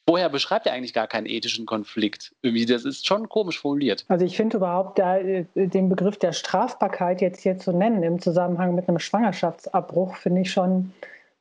vorher 0.10 0.30
beschreibt 0.30 0.66
er 0.66 0.74
eigentlich 0.74 0.96
gar 0.96 1.06
keinen 1.06 1.28
ethischen 1.28 1.68
Konflikt. 1.68 2.34
Irgendwie, 2.42 2.66
das 2.66 2.84
ist 2.84 3.06
schon 3.06 3.30
komisch 3.30 3.60
formuliert. 3.60 4.06
Also 4.08 4.26
ich 4.26 4.36
finde 4.36 4.58
überhaupt 4.58 4.98
da, 4.98 5.20
äh, 5.20 5.46
den 5.54 5.88
Begriff 5.88 6.18
der 6.18 6.34
Strafbarkeit 6.34 7.22
jetzt 7.22 7.42
hier 7.42 7.60
zu 7.60 7.72
nennen 7.72 8.02
im 8.02 8.20
Zusammenhang 8.20 8.74
mit 8.74 8.90
einem 8.90 8.98
Schwangerschaftsabbruch, 8.98 10.16
finde 10.16 10.42
ich 10.42 10.52
schon 10.52 10.94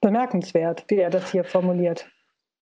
bemerkenswert, 0.02 0.84
wie 0.88 0.96
er 0.96 1.08
das 1.08 1.32
hier 1.32 1.44
formuliert. 1.44 2.10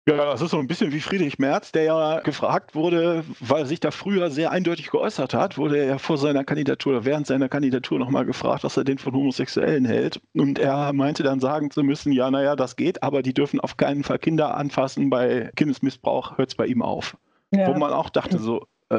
Ja, 0.06 0.16
das 0.16 0.42
ist 0.42 0.50
so 0.50 0.58
ein 0.58 0.66
bisschen 0.66 0.92
wie 0.92 1.00
Friedrich 1.00 1.38
Merz, 1.38 1.72
der 1.72 1.84
ja 1.84 2.20
gefragt 2.20 2.74
wurde, 2.74 3.24
weil 3.40 3.60
er 3.60 3.66
sich 3.66 3.80
da 3.80 3.90
früher 3.90 4.30
sehr 4.30 4.50
eindeutig 4.50 4.90
geäußert 4.90 5.32
hat, 5.32 5.56
wurde 5.56 5.78
er 5.78 5.86
ja 5.86 5.96
vor 5.96 6.18
seiner 6.18 6.44
Kandidatur, 6.44 7.06
während 7.06 7.26
seiner 7.26 7.48
Kandidatur 7.48 7.98
nochmal 7.98 8.26
gefragt, 8.26 8.64
was 8.64 8.76
er 8.76 8.84
denn 8.84 8.98
von 8.98 9.14
Homosexuellen 9.14 9.86
hält. 9.86 10.20
Und 10.34 10.58
er 10.58 10.92
meinte 10.92 11.22
dann 11.22 11.40
sagen 11.40 11.70
zu 11.70 11.82
müssen, 11.82 12.12
ja, 12.12 12.30
naja, 12.30 12.54
das 12.54 12.76
geht, 12.76 13.02
aber 13.02 13.22
die 13.22 13.32
dürfen 13.32 13.60
auf 13.60 13.78
keinen 13.78 14.04
Fall 14.04 14.18
Kinder 14.18 14.54
anfassen. 14.54 15.08
Bei 15.08 15.50
Kindesmissbrauch 15.56 16.36
hört 16.36 16.50
es 16.50 16.54
bei 16.54 16.66
ihm 16.66 16.82
auf. 16.82 17.16
Ja. 17.50 17.68
Wo 17.68 17.78
man 17.78 17.94
auch 17.94 18.10
dachte 18.10 18.36
so, 18.38 18.66
äh, 18.90 18.96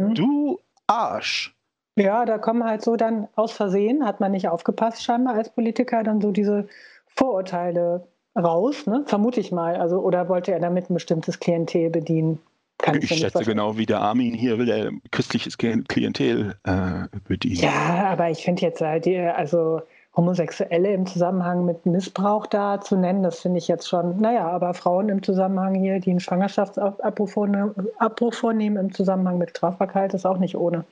mhm. 0.00 0.14
du 0.14 0.58
Arsch. 0.88 1.54
Ja, 1.94 2.24
da 2.24 2.38
kommen 2.38 2.64
halt 2.64 2.82
so 2.82 2.96
dann 2.96 3.28
aus 3.36 3.52
Versehen, 3.52 4.04
hat 4.04 4.18
man 4.18 4.32
nicht 4.32 4.48
aufgepasst 4.48 5.04
scheinbar 5.04 5.34
als 5.34 5.50
Politiker, 5.50 6.02
dann 6.02 6.20
so 6.20 6.32
diese 6.32 6.66
Vorurteile 7.06 8.08
raus, 8.38 8.86
ne? 8.86 9.04
vermute 9.06 9.40
ich 9.40 9.52
mal. 9.52 9.76
Also, 9.76 9.98
oder 9.98 10.28
wollte 10.28 10.52
er 10.52 10.60
damit 10.60 10.90
ein 10.90 10.94
bestimmtes 10.94 11.38
Klientel 11.40 11.90
bedienen? 11.90 12.38
Kann 12.78 12.96
ich, 12.96 13.10
ich 13.10 13.18
schätze 13.18 13.42
genau 13.42 13.76
wie 13.76 13.86
der 13.86 14.00
Armin 14.00 14.34
hier 14.34 14.56
will 14.56 14.68
er 14.68 14.92
christliches 15.10 15.58
Klientel 15.58 16.54
äh, 16.64 17.08
bedienen. 17.26 17.56
Ja, 17.56 18.06
aber 18.10 18.30
ich 18.30 18.44
finde 18.44 18.62
jetzt 18.62 18.80
halt, 18.80 19.06
also 19.08 19.82
Homosexuelle 20.16 20.92
im 20.92 21.06
Zusammenhang 21.06 21.64
mit 21.64 21.86
Missbrauch 21.86 22.46
da 22.46 22.80
zu 22.80 22.96
nennen, 22.96 23.22
das 23.22 23.40
finde 23.40 23.58
ich 23.58 23.68
jetzt 23.68 23.88
schon, 23.88 24.20
naja, 24.20 24.48
aber 24.48 24.74
Frauen 24.74 25.08
im 25.08 25.22
Zusammenhang 25.22 25.74
hier, 25.74 26.00
die 26.00 26.10
einen 26.10 26.20
Schwangerschaftsabbruch 26.20 27.28
vornehmen 27.28 28.76
im 28.76 28.92
Zusammenhang 28.92 29.38
mit 29.38 29.50
Strafbarkeit, 29.50 30.14
ist 30.14 30.26
auch 30.26 30.38
nicht 30.38 30.56
ohne. 30.56 30.84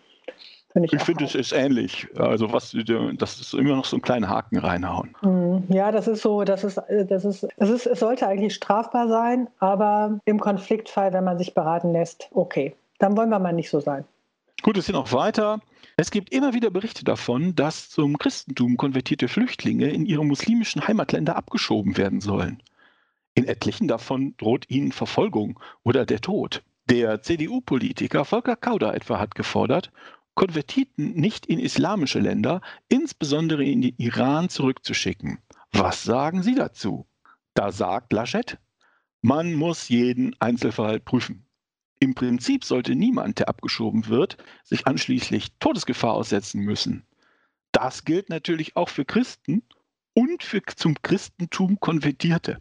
Find 0.77 0.93
ich, 0.93 0.93
ich 0.93 1.03
finde, 1.03 1.25
es 1.25 1.35
ist 1.35 1.53
ähnlich. 1.53 2.07
Also 2.19 2.53
was, 2.53 2.77
das 3.17 3.41
ist 3.41 3.55
immer 3.55 3.77
noch 3.77 3.87
so 3.87 3.97
ein 3.97 4.03
kleiner 4.03 4.29
Haken 4.29 4.59
reinhauen. 4.59 5.17
Hm, 5.21 5.65
ja, 5.71 5.91
das 5.91 6.07
ist 6.07 6.21
so, 6.21 6.45
das 6.45 6.65
ist, 6.65 6.77
das 6.77 7.25
ist, 7.25 7.49
das 7.57 7.71
ist, 7.71 7.87
es 7.87 7.99
sollte 7.99 8.27
eigentlich 8.27 8.55
strafbar 8.55 9.09
sein, 9.09 9.49
aber 9.59 10.21
im 10.27 10.39
Konfliktfall, 10.39 11.15
wenn 11.15 11.25
man 11.25 11.39
sich 11.39 11.55
beraten 11.55 11.93
lässt, 11.93 12.29
okay, 12.33 12.77
dann 12.99 13.17
wollen 13.17 13.31
wir 13.31 13.39
mal 13.39 13.55
nicht 13.55 13.71
so 13.71 13.81
sein. 13.81 14.05
Gut, 14.63 14.77
es 14.77 14.85
geht 14.85 14.95
noch 14.95 15.15
weiter. 15.15 15.61
Es 15.97 16.11
gibt 16.11 16.31
immer 16.31 16.53
wieder 16.53 16.69
Berichte 16.69 17.05
davon, 17.05 17.55
dass 17.55 17.89
zum 17.89 18.19
Christentum 18.19 18.77
konvertierte 18.77 19.29
Flüchtlinge 19.29 19.89
in 19.89 20.05
ihre 20.05 20.27
muslimischen 20.27 20.87
Heimatländer 20.87 21.37
abgeschoben 21.37 21.97
werden 21.97 22.21
sollen. 22.21 22.63
In 23.35 23.47
etlichen 23.47 23.89
davon 23.89 24.35
droht 24.37 24.69
ihnen 24.69 24.93
Verfolgung 24.93 25.59
oder 25.85 26.05
der 26.05 26.21
Tod. 26.21 26.63
Der 26.89 27.21
CDU-Politiker 27.21 28.25
Volker 28.25 28.55
Kauder 28.55 28.95
etwa 28.95 29.19
hat 29.19 29.35
gefordert, 29.35 29.91
Konvertiten 30.37 31.15
nicht 31.15 31.47
in 31.47 31.59
islamische 31.59 32.21
Länder, 32.21 32.61
insbesondere 32.89 33.65
in 33.65 33.83
den 33.83 33.97
Iran, 33.97 34.49
zurückzuschicken. 34.49 35.39
Was 35.73 36.05
sagen 36.05 36.43
Sie 36.43 36.55
dazu? 36.55 37.07
Da 37.55 37.73
sagt 37.73 38.13
Laschet, 38.13 38.59
man 39.23 39.55
muss 39.55 39.89
jeden 39.89 40.37
Einzelfall 40.41 41.01
prüfen. 41.01 41.47
Im 41.99 42.15
Prinzip 42.15 42.65
sollte 42.65 42.95
niemand, 42.95 43.39
der 43.39 43.49
abgeschoben 43.49 44.07
wird, 44.09 44.37
sich 44.63 44.87
anschließend 44.87 45.59
Todesgefahr 45.59 46.13
aussetzen 46.13 46.61
müssen. 46.61 47.07
Das 47.73 48.05
gilt 48.05 48.29
natürlich 48.29 48.77
auch 48.77 48.91
für 48.91 49.05
Christen 49.05 49.63
und 50.13 50.43
für 50.43 50.63
zum 50.63 51.01
Christentum 51.03 51.81
Konvertierte. 51.81 52.61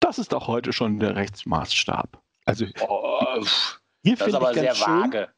Das 0.00 0.18
ist 0.18 0.32
auch 0.34 0.46
heute 0.46 0.72
schon 0.72 1.00
der 1.00 1.16
Rechtsmaßstab. 1.16 2.22
Also 2.44 2.66
oh, 2.88 3.44
hier 4.04 4.16
finde 4.16 4.38
ich 4.38 4.56
ganz 4.56 4.78
schön, 4.78 4.86
vage. 4.86 5.28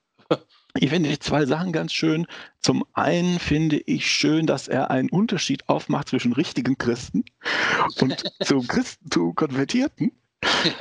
Ich 0.74 0.90
finde 0.90 1.18
zwei 1.18 1.46
Sachen 1.46 1.72
ganz 1.72 1.92
schön. 1.92 2.26
Zum 2.60 2.84
einen 2.92 3.38
finde 3.38 3.78
ich 3.78 4.10
schön, 4.10 4.46
dass 4.46 4.68
er 4.68 4.90
einen 4.90 5.08
Unterschied 5.08 5.68
aufmacht 5.68 6.08
zwischen 6.08 6.32
richtigen 6.32 6.76
Christen 6.76 7.24
und 8.00 8.24
zum 8.44 8.66
Christentum 8.66 9.34
Konvertierten. 9.34 10.12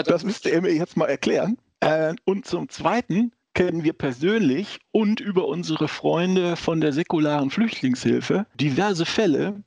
Das 0.06 0.24
müsste 0.24 0.50
er 0.52 0.62
mir 0.62 0.74
jetzt 0.74 0.98
mal 0.98 1.08
erklären. 1.08 1.58
Äh, 1.80 2.16
und 2.26 2.46
zum 2.46 2.70
Zweiten 2.70 3.32
kennen 3.54 3.84
wir 3.84 3.94
persönlich 3.94 4.80
und 4.92 5.20
über 5.20 5.48
unsere 5.48 5.88
Freunde 5.88 6.58
von 6.58 6.80
der 6.80 6.94
säkularen 6.94 7.50
Flüchtlingshilfe 7.50 8.46
diverse 8.60 9.06
Fälle, 9.06 9.64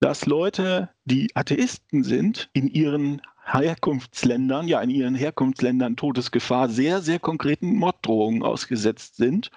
dass 0.00 0.26
Leute, 0.26 0.90
die 1.04 1.34
Atheisten 1.34 2.02
sind, 2.02 2.50
in 2.52 2.68
ihren 2.68 3.22
Herkunftsländern, 3.52 4.68
ja 4.68 4.80
in 4.80 4.90
ihren 4.90 5.14
Herkunftsländern 5.14 5.96
Todesgefahr 5.96 6.68
sehr, 6.68 7.00
sehr 7.00 7.18
konkreten 7.18 7.76
Morddrohungen 7.76 8.42
ausgesetzt 8.42 9.16
sind. 9.16 9.50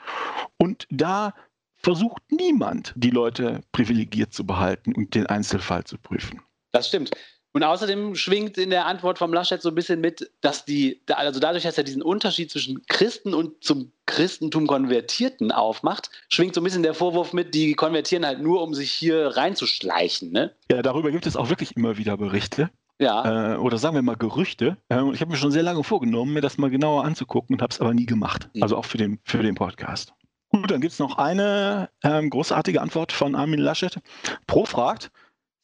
Und 0.57 0.87
da 0.89 1.33
versucht 1.75 2.23
niemand, 2.31 2.93
die 2.95 3.09
Leute 3.09 3.61
privilegiert 3.71 4.33
zu 4.33 4.45
behalten 4.45 4.93
und 4.93 5.15
den 5.15 5.27
Einzelfall 5.27 5.83
zu 5.83 5.97
prüfen. 5.97 6.41
Das 6.71 6.87
stimmt. 6.87 7.11
Und 7.55 7.61
außerdem 7.61 8.15
schwingt 8.15 8.57
in 8.57 8.71
der 8.71 8.87
Antwort 8.87 9.19
vom 9.19 9.31
Laschet 9.31 9.61
so 9.61 9.69
ein 9.69 9.75
bisschen 9.75 10.01
mit, 10.01 10.31
dass 10.41 10.65
die, 10.65 11.01
also 11.07 11.39
dadurch, 11.39 11.63
dass 11.63 11.77
er 11.77 11.83
diesen 11.83 12.01
Unterschied 12.01 12.49
zwischen 12.49 12.83
Christen 12.87 13.35
und 13.35 13.63
zum 13.63 13.91
Christentum 14.07 14.65
Konvertierten 14.65 15.51
aufmacht, 15.51 16.09
schwingt 16.29 16.55
so 16.55 16.61
ein 16.61 16.63
bisschen 16.63 16.81
der 16.81 16.95
Vorwurf 16.95 17.31
mit, 17.31 17.53
die 17.53 17.75
konvertieren 17.75 18.25
halt 18.25 18.41
nur, 18.41 18.63
um 18.63 18.73
sich 18.73 18.91
hier 18.91 19.27
reinzuschleichen. 19.37 20.31
Ne? 20.31 20.55
Ja, 20.71 20.81
darüber 20.81 21.11
gibt 21.11 21.27
es 21.27 21.35
auch 21.35 21.49
wirklich 21.49 21.77
immer 21.77 21.97
wieder 21.97 22.17
Berichte. 22.17 22.71
Ja. 22.99 23.53
Äh, 23.53 23.57
oder 23.57 23.77
sagen 23.77 23.95
wir 23.95 24.01
mal 24.01 24.15
Gerüchte. 24.15 24.77
Äh, 24.89 25.11
ich 25.11 25.21
habe 25.21 25.31
mir 25.31 25.37
schon 25.37 25.51
sehr 25.51 25.63
lange 25.63 25.83
vorgenommen, 25.83 26.33
mir 26.33 26.41
das 26.41 26.57
mal 26.57 26.69
genauer 26.69 27.03
anzugucken 27.05 27.55
und 27.55 27.61
habe 27.61 27.71
es 27.71 27.81
aber 27.81 27.93
nie 27.93 28.05
gemacht. 28.05 28.49
Mhm. 28.53 28.63
Also 28.63 28.77
auch 28.77 28.85
für 28.85 28.97
den, 28.97 29.19
für 29.23 29.41
den 29.41 29.55
Podcast. 29.55 30.13
Gut, 30.49 30.69
dann 30.69 30.81
gibt 30.81 30.93
es 30.93 30.99
noch 30.99 31.17
eine 31.17 31.89
ähm, 32.03 32.29
großartige 32.29 32.79
Antwort 32.79 33.11
von 33.11 33.35
Armin 33.35 33.59
Laschet. 33.59 33.99
Pro 34.45 34.65
fragt, 34.65 35.11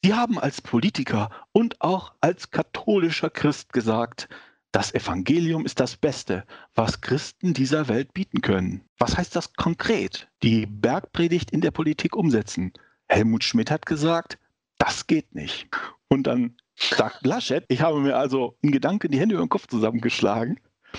Sie 0.02 0.14
haben 0.14 0.38
als 0.38 0.62
Politiker 0.62 1.30
und 1.52 1.80
auch 1.80 2.14
als 2.20 2.50
katholischer 2.50 3.28
Christ 3.28 3.72
gesagt, 3.72 4.28
das 4.72 4.94
Evangelium 4.94 5.66
ist 5.66 5.78
das 5.78 5.96
Beste, 5.96 6.44
was 6.74 7.00
Christen 7.00 7.54
dieser 7.54 7.88
Welt 7.88 8.14
bieten 8.14 8.40
können. 8.40 8.82
Was 8.98 9.16
heißt 9.16 9.36
das 9.36 9.52
konkret? 9.54 10.28
Die 10.42 10.64
Bergpredigt 10.66 11.50
in 11.50 11.60
der 11.60 11.70
Politik 11.70 12.16
umsetzen. 12.16 12.72
Helmut 13.08 13.44
Schmidt 13.44 13.70
hat 13.70 13.84
gesagt, 13.84 14.38
das 14.78 15.06
geht 15.06 15.34
nicht. 15.34 15.68
Und 16.08 16.26
dann 16.26 16.56
sagt 16.82 17.26
Laschet. 17.26 17.64
Ich 17.68 17.80
habe 17.82 18.00
mir 18.00 18.16
also 18.16 18.56
in 18.62 18.72
Gedanken 18.72 19.10
die 19.10 19.18
Hände 19.18 19.34
über 19.34 19.44
den 19.44 19.48
Kopf 19.48 19.66
zusammengeschlagen. 19.66 20.58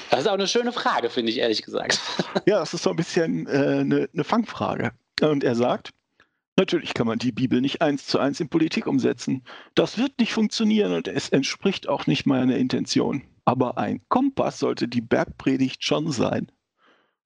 Das 0.09 0.21
ist 0.21 0.27
auch 0.27 0.33
eine 0.33 0.47
schöne 0.47 0.71
Frage, 0.71 1.09
finde 1.09 1.31
ich 1.31 1.39
ehrlich 1.39 1.61
gesagt. 1.61 1.99
Ja, 2.45 2.59
das 2.59 2.73
ist 2.73 2.83
so 2.83 2.91
ein 2.91 2.95
bisschen 2.95 3.45
äh, 3.47 3.79
eine, 3.81 4.09
eine 4.13 4.23
Fangfrage. 4.23 4.91
Und 5.21 5.43
er 5.43 5.55
sagt, 5.55 5.91
Natürlich 6.57 6.93
kann 6.93 7.07
man 7.07 7.17
die 7.17 7.31
Bibel 7.31 7.61
nicht 7.61 7.81
eins 7.81 8.05
zu 8.05 8.19
eins 8.19 8.39
in 8.39 8.49
Politik 8.49 8.85
umsetzen. 8.85 9.43
Das 9.73 9.97
wird 9.97 10.19
nicht 10.19 10.33
funktionieren 10.33 10.91
und 10.91 11.07
es 11.07 11.29
entspricht 11.29 11.87
auch 11.87 12.07
nicht 12.07 12.25
meiner 12.25 12.57
Intention. 12.57 13.23
Aber 13.45 13.77
ein 13.77 14.01
Kompass 14.09 14.59
sollte 14.59 14.87
die 14.87 15.01
Bergpredigt 15.01 15.83
schon 15.83 16.11
sein. 16.11 16.51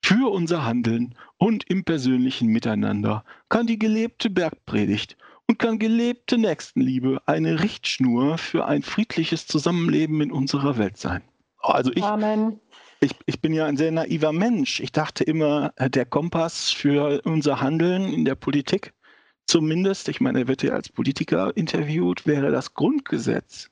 Für 0.02 0.32
unser 0.32 0.64
Handeln 0.64 1.16
und 1.38 1.70
im 1.70 1.84
persönlichen 1.84 2.48
Miteinander 2.48 3.26
kann 3.50 3.66
die 3.66 3.80
gelebte 3.80 4.30
Bergpredigt 4.30 5.18
und 5.48 5.60
kann 5.60 5.80
gelebte 5.80 6.38
Nächstenliebe 6.38 7.22
eine 7.26 7.62
Richtschnur 7.62 8.38
für 8.38 8.66
ein 8.66 8.82
friedliches 8.82 9.48
Zusammenleben 9.48 10.22
in 10.22 10.32
unserer 10.32 10.78
Welt 10.78 10.98
sein. 10.98 11.22
Also 11.60 11.92
ich, 11.94 12.04
Amen. 12.04 12.60
Ich, 13.00 13.12
ich 13.26 13.42
bin 13.42 13.54
ja 13.54 13.66
ein 13.66 13.78
sehr 13.78 13.92
naiver 13.92 14.32
Mensch. 14.32 14.80
Ich 14.80 14.92
dachte 14.92 15.24
immer, 15.24 15.74
äh, 15.76 15.90
der 15.90 16.06
Kompass 16.06 16.72
für 16.72 17.22
unser 17.24 17.62
Handeln 17.62 18.12
in 18.12 18.26
der 18.26 18.36
Politik, 18.36 18.94
zumindest, 19.46 20.10
ich 20.10 20.22
meine, 20.22 20.40
er 20.42 20.48
wird 20.48 20.64
ja 20.64 20.74
als 20.74 20.90
Politiker 20.90 21.56
interviewt, 21.56 22.26
wäre 22.26 22.52
das 22.52 22.74
Grundgesetz. 22.74 23.70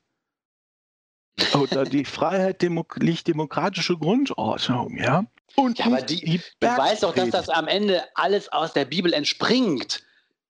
Oder 1.53 1.85
die 1.85 2.05
Freiheit 2.05 2.61
demok 2.61 2.97
liegt 2.97 3.27
demokratische 3.27 3.97
Grundordnung, 3.97 4.97
ja. 4.97 5.25
Und 5.55 5.79
ja, 5.79 5.85
aber 5.85 6.01
die, 6.01 6.23
die 6.23 6.41
du 6.59 6.67
weißt 6.67 7.03
doch, 7.03 7.13
dass 7.13 7.29
das 7.29 7.49
am 7.49 7.67
Ende 7.67 8.03
alles 8.15 8.49
aus 8.49 8.73
der 8.73 8.85
Bibel 8.85 9.13
entspringt. 9.13 10.03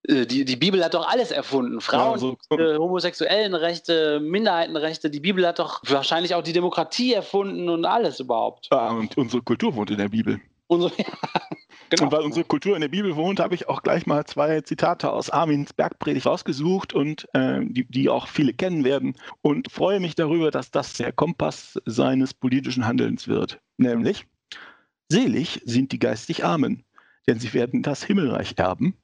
Äh, 0.08 0.26
die, 0.26 0.46
die 0.46 0.56
Bibel 0.56 0.84
hat 0.84 0.94
doch 0.94 1.08
alles 1.08 1.32
erfunden. 1.32 1.82
Frauen, 1.82 2.20
ja, 2.20 2.36
so. 2.50 2.58
äh, 2.58 2.78
homosexuellen 2.78 3.54
Rechte, 3.56 4.20
Minderheitenrechte. 4.20 5.10
Die 5.10 5.20
Bibel 5.20 5.48
hat 5.48 5.60
doch 5.60 5.82
wahrscheinlich 5.86 6.36
auch 6.36 6.44
die 6.44 6.54
Demokratie 6.54 7.14
erfunden 7.14 7.70
und 7.70 7.86
alles 7.86 8.20
überhaupt. 8.20 8.70
Ja, 8.72 8.90
und 8.90 9.18
unsere 9.18 9.42
Kultur 9.42 9.76
wohnt 9.76 9.92
in 9.92 9.98
der 9.98 10.10
Bibel. 10.10 10.40
Unsere, 10.68 10.92
ja, 10.98 11.06
genau. 11.90 12.04
Und 12.04 12.12
weil 12.12 12.22
unsere 12.22 12.46
Kultur 12.46 12.76
in 12.76 12.82
der 12.82 12.88
Bibel 12.88 13.16
wohnt, 13.16 13.40
habe 13.40 13.56
ich 13.56 13.70
auch 13.70 13.84
gleich 13.84 14.06
mal 14.06 14.26
zwei 14.26 14.62
Zitate 14.62 15.12
aus 15.12 15.30
Armins 15.30 15.74
Bergpredigt 15.74 16.26
rausgesucht 16.26 16.94
und 16.94 17.28
äh, 17.34 17.60
die, 17.64 17.86
die 17.86 18.10
auch 18.10 18.28
viele 18.28 18.54
kennen 18.54 18.84
werden 18.84 19.16
und 19.42 19.72
freue 19.72 20.00
mich 20.00 20.16
darüber, 20.16 20.52
dass 20.52 20.72
das 20.72 20.94
der 20.94 21.12
Kompass 21.12 21.80
seines 21.86 22.34
politischen 22.34 22.86
Handelns 22.86 23.28
wird. 23.28 23.60
Nämlich, 23.78 24.26
selig 25.10 25.62
sind 25.66 25.92
die 25.92 26.00
geistig 26.00 26.44
Armen, 26.44 26.84
denn 27.28 27.40
sie 27.40 27.54
werden 27.54 27.84
das 27.84 28.04
Himmelreich 28.04 28.56
erben. 28.58 28.98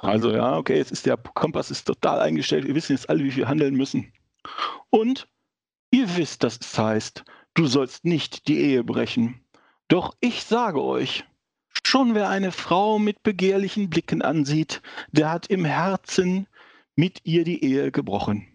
Also 0.00 0.30
ja, 0.30 0.56
okay, 0.56 0.76
jetzt 0.76 0.92
ist 0.92 1.06
der 1.06 1.16
Kompass 1.16 1.70
ist 1.70 1.84
total 1.84 2.20
eingestellt. 2.20 2.66
Wir 2.66 2.74
wissen 2.74 2.92
jetzt 2.92 3.08
alle, 3.08 3.24
wie 3.24 3.34
wir 3.34 3.48
handeln 3.48 3.74
müssen. 3.74 4.12
Und 4.90 5.28
ihr 5.90 6.16
wisst, 6.16 6.44
dass 6.44 6.58
es 6.60 6.78
heißt, 6.78 7.24
du 7.54 7.66
sollst 7.66 8.04
nicht 8.04 8.48
die 8.48 8.60
Ehe 8.60 8.84
brechen. 8.84 9.40
Doch 9.88 10.14
ich 10.20 10.44
sage 10.44 10.82
euch, 10.82 11.24
schon 11.86 12.14
wer 12.14 12.28
eine 12.28 12.52
Frau 12.52 12.98
mit 12.98 13.22
begehrlichen 13.22 13.90
Blicken 13.90 14.22
ansieht, 14.22 14.82
der 15.12 15.30
hat 15.30 15.46
im 15.46 15.64
Herzen 15.64 16.46
mit 16.96 17.20
ihr 17.24 17.44
die 17.44 17.64
Ehe 17.64 17.90
gebrochen. 17.90 18.46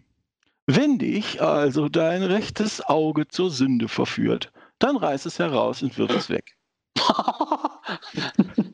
Wenn 0.66 0.98
dich 0.98 1.42
also 1.42 1.88
dein 1.88 2.22
rechtes 2.22 2.80
Auge 2.82 3.26
zur 3.28 3.50
Sünde 3.50 3.88
verführt, 3.88 4.52
dann 4.78 4.96
reiß 4.96 5.26
es 5.26 5.38
heraus 5.38 5.82
und 5.82 5.98
wirf 5.98 6.14
es 6.14 6.30
weg. 6.30 6.56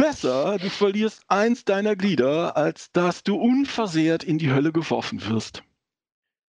Besser, 0.00 0.56
du 0.56 0.70
verlierst 0.70 1.22
eins 1.28 1.66
deiner 1.66 1.94
Glieder, 1.94 2.56
als 2.56 2.90
dass 2.90 3.22
du 3.22 3.36
unversehrt 3.36 4.24
in 4.24 4.38
die 4.38 4.50
Hölle 4.50 4.72
geworfen 4.72 5.28
wirst. 5.28 5.62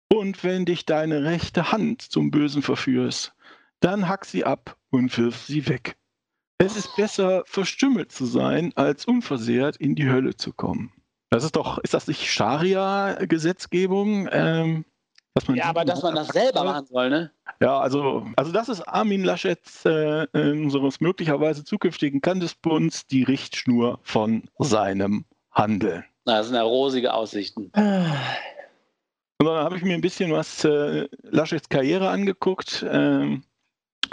Und 0.08 0.44
wenn 0.44 0.64
dich 0.64 0.86
deine 0.86 1.24
rechte 1.24 1.72
Hand 1.72 2.02
zum 2.02 2.30
Bösen 2.30 2.62
verführst, 2.62 3.34
dann 3.80 4.06
hack 4.06 4.26
sie 4.26 4.44
ab 4.44 4.76
und 4.90 5.18
wirf 5.18 5.38
sie 5.44 5.66
weg. 5.68 5.96
Es 6.58 6.76
ist 6.76 6.94
besser, 6.94 7.42
verstümmelt 7.44 8.12
zu 8.12 8.26
sein, 8.26 8.72
als 8.76 9.06
unversehrt 9.06 9.76
in 9.76 9.96
die 9.96 10.08
Hölle 10.08 10.36
zu 10.36 10.52
kommen. 10.52 10.92
Das 11.28 11.42
ist 11.42 11.56
doch, 11.56 11.78
ist 11.78 11.94
das 11.94 12.06
nicht 12.06 12.30
Scharia-Gesetzgebung? 12.30 14.28
Ähm, 14.30 14.84
ja, 15.54 15.64
aber 15.64 15.84
dass 15.84 16.02
man 16.02 16.14
das 16.14 16.28
selber 16.28 16.64
machen 16.64 16.86
soll, 16.86 17.10
ne? 17.10 17.30
Ja, 17.60 17.80
also, 17.80 18.26
also 18.36 18.52
das 18.52 18.68
ist 18.68 18.82
Armin 18.82 19.24
Laschets, 19.24 19.84
äh, 19.84 20.26
unseres 20.32 21.00
möglicherweise 21.00 21.64
zukünftigen 21.64 22.20
Kandisbunds, 22.20 23.06
die 23.06 23.22
Richtschnur 23.22 23.98
von 24.02 24.44
seinem 24.58 25.24
Handeln. 25.50 26.04
Na, 26.24 26.38
das 26.38 26.46
sind 26.46 26.56
ja 26.56 26.62
rosige 26.62 27.14
Aussichten. 27.14 27.70
Und 29.42 29.46
dann 29.46 29.64
habe 29.64 29.76
ich 29.76 29.82
mir 29.82 29.94
ein 29.94 30.00
bisschen 30.00 30.30
was 30.32 30.64
äh, 30.64 31.08
Laschets 31.22 31.68
Karriere 31.68 32.10
angeguckt. 32.10 32.86
Ähm, 32.88 33.42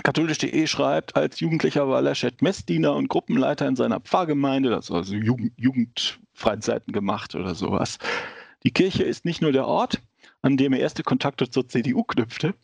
Katholisch.de 0.03 0.67
schreibt, 0.67 1.15
als 1.15 1.39
Jugendlicher 1.39 1.87
war 1.87 2.01
Laschet 2.01 2.41
Messdiener 2.41 2.95
und 2.95 3.09
Gruppenleiter 3.09 3.67
in 3.67 3.75
seiner 3.75 3.99
Pfarrgemeinde, 3.99 4.69
das 4.69 4.89
also 4.89 5.13
Jugend, 5.13 5.51
Jugendfreizeiten 5.57 6.93
gemacht 6.93 7.35
oder 7.35 7.53
sowas. 7.53 7.99
Die 8.63 8.71
Kirche 8.71 9.03
ist 9.03 9.25
nicht 9.25 9.41
nur 9.41 9.51
der 9.51 9.67
Ort, 9.67 10.01
an 10.41 10.57
dem 10.57 10.73
er 10.73 10.79
erste 10.79 11.03
Kontakte 11.03 11.49
zur 11.49 11.67
CDU 11.67 12.03
knüpfte. 12.03 12.55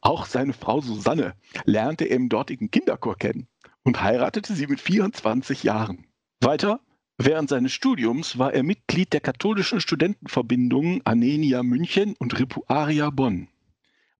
Auch 0.00 0.26
seine 0.26 0.52
Frau 0.52 0.80
Susanne 0.80 1.34
lernte 1.64 2.04
er 2.06 2.16
im 2.16 2.28
dortigen 2.28 2.70
Kinderchor 2.70 3.16
kennen 3.16 3.48
und 3.82 4.02
heiratete 4.02 4.54
sie 4.54 4.66
mit 4.66 4.80
24 4.80 5.62
Jahren. 5.62 6.06
Weiter, 6.40 6.80
während 7.18 7.50
seines 7.50 7.72
Studiums 7.72 8.38
war 8.38 8.54
er 8.54 8.62
Mitglied 8.62 9.12
der 9.12 9.20
katholischen 9.20 9.80
Studentenverbindungen 9.80 11.02
Anenia 11.04 11.62
München 11.62 12.14
und 12.18 12.38
Ripuaria 12.38 13.10
Bonn. 13.10 13.48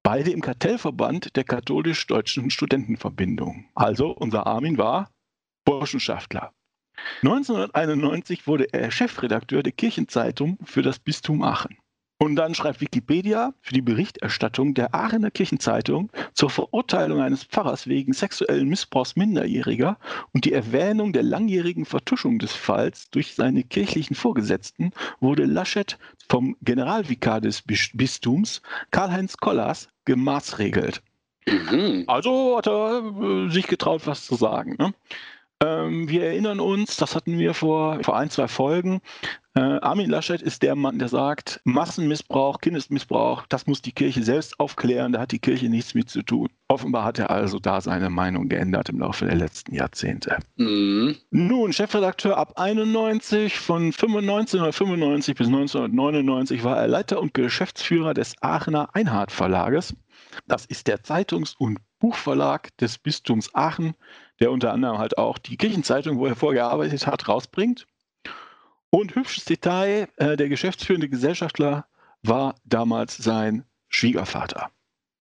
Beide 0.02 0.30
im 0.30 0.40
Kartellverband 0.40 1.37
der 1.37 1.45
katholisch-deutschen 1.45 2.50
Studentenverbindung. 2.50 3.66
Also 3.75 4.11
unser 4.11 4.47
Armin 4.47 4.78
war 4.78 5.11
Burschenschaftler. 5.64 6.52
1991 7.23 8.47
wurde 8.47 8.73
er 8.73 8.90
Chefredakteur 8.90 9.62
der 9.62 9.73
Kirchenzeitung 9.73 10.59
für 10.64 10.83
das 10.83 10.99
Bistum 10.99 11.42
Aachen. 11.42 11.76
Und 12.22 12.36
dann 12.36 12.54
schreibt 12.54 12.82
Wikipedia 12.82 13.54
für 13.62 13.73
die 13.73 13.80
Berichterstattung 13.80 14.75
der 14.75 14.95
Aachener 14.95 15.30
Kirchenzeitung 15.30 16.12
zur 16.34 16.50
Verurteilung 16.50 17.23
eines 17.23 17.45
Pfarrers 17.45 17.86
wegen 17.86 18.12
sexuellen 18.12 18.68
Missbrauchs 18.68 19.16
Minderjähriger 19.16 19.97
und 20.34 20.45
die 20.45 20.52
Erwähnung 20.52 21.14
der 21.14 21.23
langjährigen 21.23 21.86
Vertuschung 21.86 22.38
des 22.38 22.52
Falls 22.52 23.08
durch 23.10 23.34
seine 23.34 23.62
kirchlichen 23.62 24.14
Vorgesetzten 24.14 24.92
wurde 25.21 25.47
Laschet 25.47 25.99
vom 26.28 26.56
Generalvikar 26.60 27.40
des 27.40 27.62
Bistums 27.62 28.60
Karl-Heinz 28.90 29.38
Kollars 29.38 29.88
gemaßregelt. 30.04 31.02
Mhm. 31.47 32.04
Also 32.06 32.58
hat 32.58 32.66
er 32.66 33.02
äh, 33.02 33.50
sich 33.50 33.66
getraut, 33.66 34.02
was 34.06 34.26
zu 34.26 34.34
sagen. 34.34 34.76
Ne? 34.78 34.92
Ähm, 35.62 36.08
wir 36.08 36.25
erinnern 36.25 36.58
uns, 36.58 36.96
das 36.96 37.14
hatten 37.14 37.38
wir 37.38 37.52
vor, 37.52 38.02
vor 38.02 38.16
ein, 38.16 38.30
zwei 38.30 38.49
Folgen. 38.49 39.02
Äh, 39.54 39.60
Armin 39.60 40.08
Laschet 40.08 40.40
ist 40.40 40.62
der 40.62 40.75
Mann, 40.75 40.99
der 40.99 41.08
sagt, 41.08 41.60
Massenmissbrauch, 41.64 42.60
Kindesmissbrauch, 42.60 43.44
das 43.49 43.66
muss 43.66 43.82
die 43.82 43.92
Kirche 43.92 44.23
selbst 44.23 44.58
aufklären, 44.58 45.12
da 45.12 45.20
hat 45.20 45.32
die 45.32 45.38
Kirche 45.38 45.68
nichts 45.68 45.92
mit 45.94 46.08
zu 46.08 46.23
tun. 46.23 46.49
Offenbar 46.68 47.04
hat 47.04 47.18
er 47.18 47.30
also 47.30 47.58
da 47.58 47.80
seine 47.80 48.08
Meinung 48.08 48.49
geändert 48.49 48.88
im 48.88 49.00
Laufe 49.00 49.26
der 49.26 49.34
letzten 49.34 49.75
Jahrzehnte. 49.75 50.38
Mhm. 50.56 51.16
Nun, 51.30 51.73
Chefredakteur 51.75 52.38
ab 52.38 52.52
91, 52.56 53.58
von 53.58 53.92
1995 53.92 55.34
bis 55.34 55.49
1999 55.49 56.64
war 56.64 56.78
er 56.78 56.88
Leiter 56.88 57.20
und 57.20 57.34
Geschäftsführer 57.34 58.14
des 58.14 58.34
Aachener 58.40 58.94
Einhard 58.94 59.30
Verlages. 59.30 59.94
Das 60.46 60.64
ist 60.64 60.86
der 60.86 61.02
Zeitungs- 61.02 61.56
und 61.58 61.80
Buchverlag 61.99 62.76
des 62.78 62.99
Bistums 62.99 63.54
Aachen, 63.54 63.94
der 64.40 64.50
unter 64.50 64.72
anderem 64.72 64.98
halt 64.98 65.18
auch 65.18 65.38
die 65.38 65.56
Kirchenzeitung, 65.56 66.18
wo 66.18 66.26
er 66.26 66.36
vorgearbeitet 66.36 67.06
hat, 67.06 67.28
rausbringt. 67.28 67.86
Und 68.90 69.14
hübsches 69.14 69.44
Detail, 69.44 70.08
äh, 70.16 70.36
der 70.36 70.48
geschäftsführende 70.48 71.08
Gesellschaftler 71.08 71.86
war 72.22 72.56
damals 72.64 73.16
sein 73.16 73.64
Schwiegervater. 73.88 74.70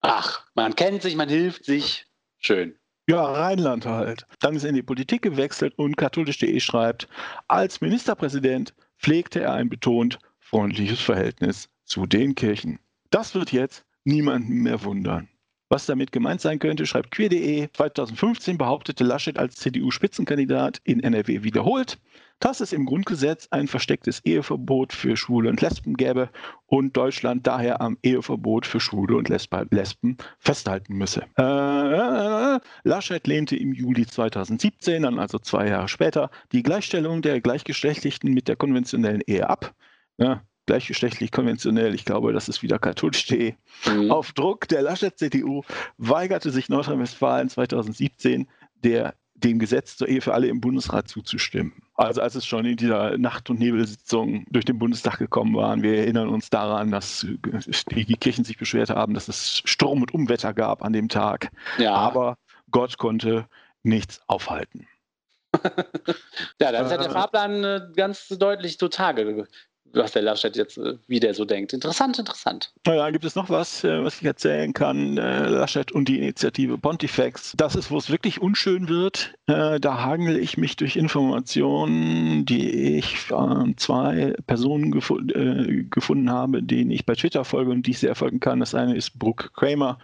Ach, 0.01 0.45
man 0.53 0.75
kennt 0.75 1.01
sich, 1.01 1.15
man 1.15 1.29
hilft 1.29 1.63
sich. 1.63 2.05
Schön. 2.39 2.75
Ja, 3.07 3.23
Rheinland 3.23 3.85
halt. 3.85 4.25
Dann 4.39 4.55
ist 4.55 4.63
er 4.63 4.69
in 4.69 4.75
die 4.75 4.83
Politik 4.83 5.21
gewechselt 5.21 5.73
und 5.77 5.97
katholisch.de 5.97 6.59
schreibt, 6.59 7.07
als 7.47 7.81
Ministerpräsident 7.81 8.73
pflegte 8.97 9.41
er 9.41 9.53
ein 9.53 9.69
betont 9.69 10.19
freundliches 10.39 11.01
Verhältnis 11.01 11.69
zu 11.83 12.05
den 12.05 12.35
Kirchen. 12.35 12.79
Das 13.09 13.35
wird 13.35 13.51
jetzt 13.51 13.85
niemanden 14.03 14.61
mehr 14.61 14.83
wundern. 14.83 15.29
Was 15.73 15.87
damit 15.87 16.11
gemeint 16.11 16.39
sein 16.39 16.59
könnte, 16.59 16.85
schreibt 16.85 17.09
queer.de. 17.09 17.67
2015 17.73 18.59
behauptete 18.59 19.03
Laschet 19.03 19.39
als 19.39 19.55
CDU-Spitzenkandidat 19.55 20.79
in 20.83 20.99
NRW 20.99 21.41
wiederholt, 21.41 21.97
dass 22.39 22.59
es 22.61 22.73
im 22.73 22.85
Grundgesetz 22.85 23.47
ein 23.49 23.67
verstecktes 23.67 24.19
Eheverbot 24.23 24.93
für 24.93 25.17
Schwule 25.17 25.49
und 25.49 25.61
Lesben 25.61 25.97
gäbe 25.97 26.29
und 26.67 26.95
Deutschland 26.95 27.47
daher 27.47 27.81
am 27.81 27.97
Eheverbot 28.03 28.67
für 28.67 28.79
Schwule 28.79 29.17
und 29.17 29.29
Lesben 29.29 30.17
festhalten 30.37 30.93
müsse. 30.93 31.23
Äh, 31.37 32.59
Laschet 32.83 33.25
lehnte 33.25 33.55
im 33.55 33.73
Juli 33.73 34.05
2017, 34.05 35.01
dann 35.01 35.17
also 35.17 35.39
zwei 35.39 35.69
Jahre 35.69 35.87
später, 35.87 36.29
die 36.51 36.61
Gleichstellung 36.61 37.23
der 37.23 37.41
Gleichgeschlechtlichen 37.41 38.31
mit 38.31 38.47
der 38.47 38.57
konventionellen 38.57 39.21
Ehe 39.25 39.49
ab. 39.49 39.73
Ja, 40.19 40.43
gleichgeschlechtlich 40.65 41.31
konventionell, 41.31 41.93
ich 41.93 42.05
glaube, 42.05 42.33
das 42.33 42.49
ist 42.49 42.63
wieder 42.63 42.79
katholisch.de, 42.79 43.53
mhm. 43.85 44.11
auf 44.11 44.31
Druck 44.33 44.67
der 44.67 44.81
Laschet-CDU 44.81 45.63
weigerte 45.97 46.51
sich 46.51 46.69
Nordrhein-Westfalen 46.69 47.49
2017 47.49 48.47
der 48.83 49.13
dem 49.35 49.59
Gesetz 49.59 49.97
zur 49.97 50.07
Ehe 50.07 50.21
für 50.21 50.33
alle 50.33 50.47
im 50.47 50.61
Bundesrat 50.61 51.07
zuzustimmen. 51.07 51.73
Also 51.95 52.21
als 52.21 52.35
es 52.35 52.45
schon 52.45 52.65
in 52.65 52.77
dieser 52.77 53.17
Nacht- 53.17 53.49
und 53.49 53.59
Nebelsitzung 53.59 54.45
durch 54.49 54.65
den 54.65 54.79
Bundestag 54.79 55.17
gekommen 55.19 55.55
waren, 55.55 55.83
wir 55.83 55.97
erinnern 55.97 56.29
uns 56.29 56.49
daran, 56.49 56.91
dass 56.91 57.25
die 57.91 58.15
Kirchen 58.15 58.45
sich 58.45 58.57
beschwert 58.57 58.89
haben, 58.89 59.13
dass 59.13 59.27
es 59.27 59.61
Sturm 59.65 60.01
und 60.01 60.13
Umwetter 60.13 60.53
gab 60.53 60.83
an 60.83 60.93
dem 60.93 61.09
Tag. 61.09 61.51
Ja. 61.77 61.93
Aber 61.93 62.37
Gott 62.71 62.97
konnte 62.97 63.47
nichts 63.83 64.21
aufhalten. 64.27 64.87
ja, 66.59 66.71
dann 66.71 66.85
ist 66.85 66.91
ja 66.91 66.97
der. 66.97 67.11
Fahrplan 67.11 67.63
äh, 67.63 67.81
ganz 67.95 68.27
deutlich 68.29 68.79
zutage 68.79 69.45
was 69.93 70.11
der 70.11 70.23
Laschet 70.23 70.55
jetzt, 70.55 70.77
äh, 70.77 70.95
wie 71.07 71.19
der 71.19 71.33
so 71.33 71.45
denkt. 71.45 71.71
Interessant, 71.71 72.19
interessant. 72.19 72.73
Naja, 72.85 73.09
gibt 73.11 73.25
es 73.25 73.35
noch 73.35 73.49
was, 73.49 73.83
äh, 73.83 74.03
was 74.03 74.19
ich 74.19 74.25
erzählen 74.25 74.73
kann? 74.73 75.17
Äh, 75.17 75.47
Laschet 75.47 75.91
und 75.91 76.07
die 76.07 76.17
Initiative 76.17 76.77
Pontifex. 76.77 77.53
Das 77.55 77.75
ist, 77.75 77.91
wo 77.91 77.97
es 77.97 78.09
wirklich 78.09 78.41
unschön 78.41 78.89
wird. 78.89 79.33
Da 79.45 80.03
hagel 80.03 80.37
ich 80.37 80.57
mich 80.57 80.77
durch 80.77 80.95
Informationen, 80.95 82.45
die 82.45 82.97
ich 82.97 83.19
von 83.19 83.77
zwei 83.77 84.33
Personen 84.47 84.91
gefu 84.91 85.19
gefunden 85.89 86.29
habe, 86.29 86.63
denen 86.63 86.91
ich 86.91 87.05
bei 87.05 87.13
Twitter 87.13 87.43
folge 87.43 87.71
und 87.71 87.85
die 87.85 87.91
ich 87.91 87.99
sehr 87.99 88.15
folgen 88.15 88.39
kann. 88.39 88.61
Das 88.61 88.73
eine 88.73 88.95
ist 88.95 89.19
Brooke 89.19 89.49
Kramer. 89.53 89.99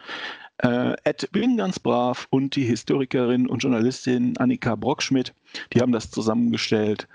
Ed 0.58 1.32
bin 1.32 1.58
ganz 1.58 1.80
brav 1.80 2.28
und 2.30 2.56
die 2.56 2.66
Historikerin 2.66 3.48
und 3.48 3.64
Journalistin 3.64 4.38
Annika 4.38 4.76
Brockschmidt, 4.76 5.34
die 5.74 5.80
haben 5.80 5.94
das 5.94 6.12
zusammengestellt. 6.12 7.08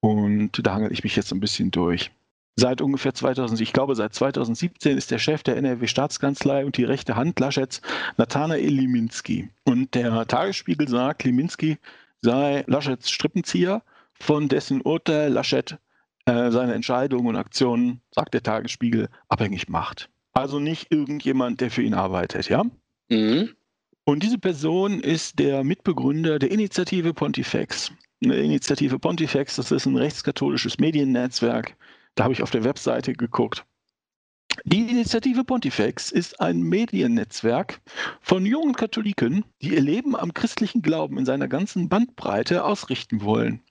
Und 0.00 0.66
da 0.66 0.74
hangel 0.74 0.92
ich 0.92 1.04
mich 1.04 1.16
jetzt 1.16 1.32
ein 1.32 1.40
bisschen 1.40 1.70
durch. 1.70 2.10
Seit 2.54 2.82
ungefähr 2.82 3.14
2000, 3.14 3.60
ich 3.60 3.72
glaube 3.72 3.94
seit 3.94 4.14
2017 4.14 4.98
ist 4.98 5.10
der 5.10 5.18
Chef 5.18 5.42
der 5.42 5.56
NRW-Staatskanzlei 5.56 6.66
und 6.66 6.76
die 6.76 6.84
rechte 6.84 7.16
Hand 7.16 7.40
Laschets 7.40 7.80
Nathanael 8.18 8.68
Liminski. 8.68 9.48
Und 9.64 9.94
der 9.94 10.26
Tagesspiegel 10.26 10.86
sagt, 10.86 11.24
Liminski 11.24 11.78
sei 12.20 12.64
Laschets 12.66 13.10
Strippenzieher, 13.10 13.82
von 14.12 14.48
dessen 14.48 14.82
Urteil 14.82 15.32
Laschet 15.32 15.78
äh, 16.26 16.50
seine 16.50 16.74
Entscheidungen 16.74 17.26
und 17.26 17.36
Aktionen, 17.36 18.00
sagt 18.10 18.34
der 18.34 18.42
Tagesspiegel, 18.42 19.08
abhängig 19.28 19.68
macht. 19.68 20.08
Also 20.32 20.60
nicht 20.60 20.92
irgendjemand, 20.92 21.60
der 21.60 21.70
für 21.70 21.82
ihn 21.82 21.94
arbeitet, 21.94 22.48
ja? 22.48 22.64
Mhm. 23.08 23.50
Und 24.04 24.22
diese 24.22 24.38
Person 24.38 25.00
ist 25.00 25.38
der 25.38 25.64
Mitbegründer 25.64 26.38
der 26.38 26.50
Initiative 26.50 27.14
Pontifex. 27.14 27.92
Eine 28.22 28.36
Initiative 28.36 28.98
Pontifex, 28.98 29.56
das 29.56 29.72
ist 29.72 29.86
ein 29.86 29.96
rechtskatholisches 29.96 30.78
Mediennetzwerk. 30.78 31.76
Da 32.14 32.24
habe 32.24 32.34
ich 32.34 32.42
auf 32.42 32.50
der 32.50 32.64
Webseite 32.64 33.14
geguckt. 33.14 33.64
Die 34.64 34.90
Initiative 34.90 35.44
Pontifex 35.44 36.12
ist 36.12 36.40
ein 36.40 36.60
Mediennetzwerk 36.60 37.80
von 38.20 38.44
jungen 38.44 38.74
Katholiken, 38.74 39.44
die 39.62 39.74
ihr 39.74 39.80
Leben 39.80 40.14
am 40.14 40.34
christlichen 40.34 40.82
Glauben 40.82 41.16
in 41.18 41.24
seiner 41.24 41.48
ganzen 41.48 41.88
Bandbreite 41.88 42.64
ausrichten 42.64 43.22
wollen. 43.22 43.62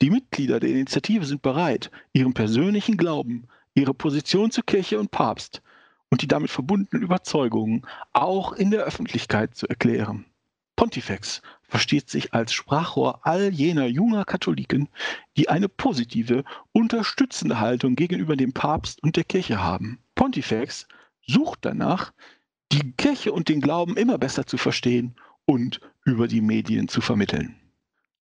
Die 0.00 0.10
Mitglieder 0.10 0.60
der 0.60 0.70
Initiative 0.70 1.24
sind 1.26 1.42
bereit, 1.42 1.90
ihren 2.12 2.34
persönlichen 2.34 2.96
Glauben, 2.96 3.48
ihre 3.74 3.94
Position 3.94 4.52
zur 4.52 4.64
Kirche 4.64 5.00
und 5.00 5.10
Papst 5.10 5.60
und 6.08 6.22
die 6.22 6.28
damit 6.28 6.50
verbundenen 6.50 7.02
Überzeugungen 7.02 7.86
auch 8.12 8.52
in 8.52 8.70
der 8.70 8.84
Öffentlichkeit 8.84 9.56
zu 9.56 9.66
erklären. 9.68 10.24
Pontifex 10.76 11.42
versteht 11.72 12.10
sich 12.10 12.34
als 12.34 12.52
Sprachrohr 12.52 13.26
all 13.26 13.48
jener 13.48 13.86
junger 13.86 14.26
Katholiken, 14.26 14.90
die 15.38 15.48
eine 15.48 15.70
positive, 15.70 16.44
unterstützende 16.72 17.60
Haltung 17.60 17.96
gegenüber 17.96 18.36
dem 18.36 18.52
Papst 18.52 19.02
und 19.02 19.16
der 19.16 19.24
Kirche 19.24 19.64
haben. 19.64 19.98
Pontifex 20.14 20.86
sucht 21.26 21.60
danach, 21.62 22.12
die 22.72 22.92
Kirche 22.92 23.32
und 23.32 23.48
den 23.48 23.62
Glauben 23.62 23.96
immer 23.96 24.18
besser 24.18 24.46
zu 24.46 24.58
verstehen 24.58 25.14
und 25.46 25.80
über 26.04 26.28
die 26.28 26.42
Medien 26.42 26.88
zu 26.88 27.00
vermitteln. 27.00 27.56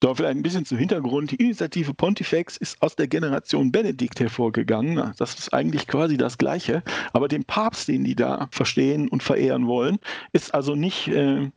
So, 0.01 0.15
vielleicht 0.15 0.37
ein 0.37 0.43
bisschen 0.43 0.65
zum 0.65 0.77
Hintergrund. 0.77 1.31
Die 1.31 1.35
Initiative 1.35 1.93
Pontifex 1.93 2.55
ist 2.55 2.81
aus 2.81 2.95
der 2.95 3.09
Generation 3.09 3.73
Benedikt 3.73 4.21
hervorgegangen. 4.21 5.13
Das 5.17 5.37
ist 5.37 5.53
eigentlich 5.53 5.87
quasi 5.87 6.15
das 6.15 6.37
Gleiche. 6.37 6.83
Aber 7.11 7.27
den 7.27 7.43
Papst, 7.43 7.89
den 7.89 8.05
die 8.05 8.15
da 8.15 8.47
verstehen 8.49 9.09
und 9.09 9.21
verehren 9.21 9.67
wollen, 9.67 9.99
ist 10.31 10.53
also 10.53 10.73
nicht 10.73 11.09
äh, 11.09 11.51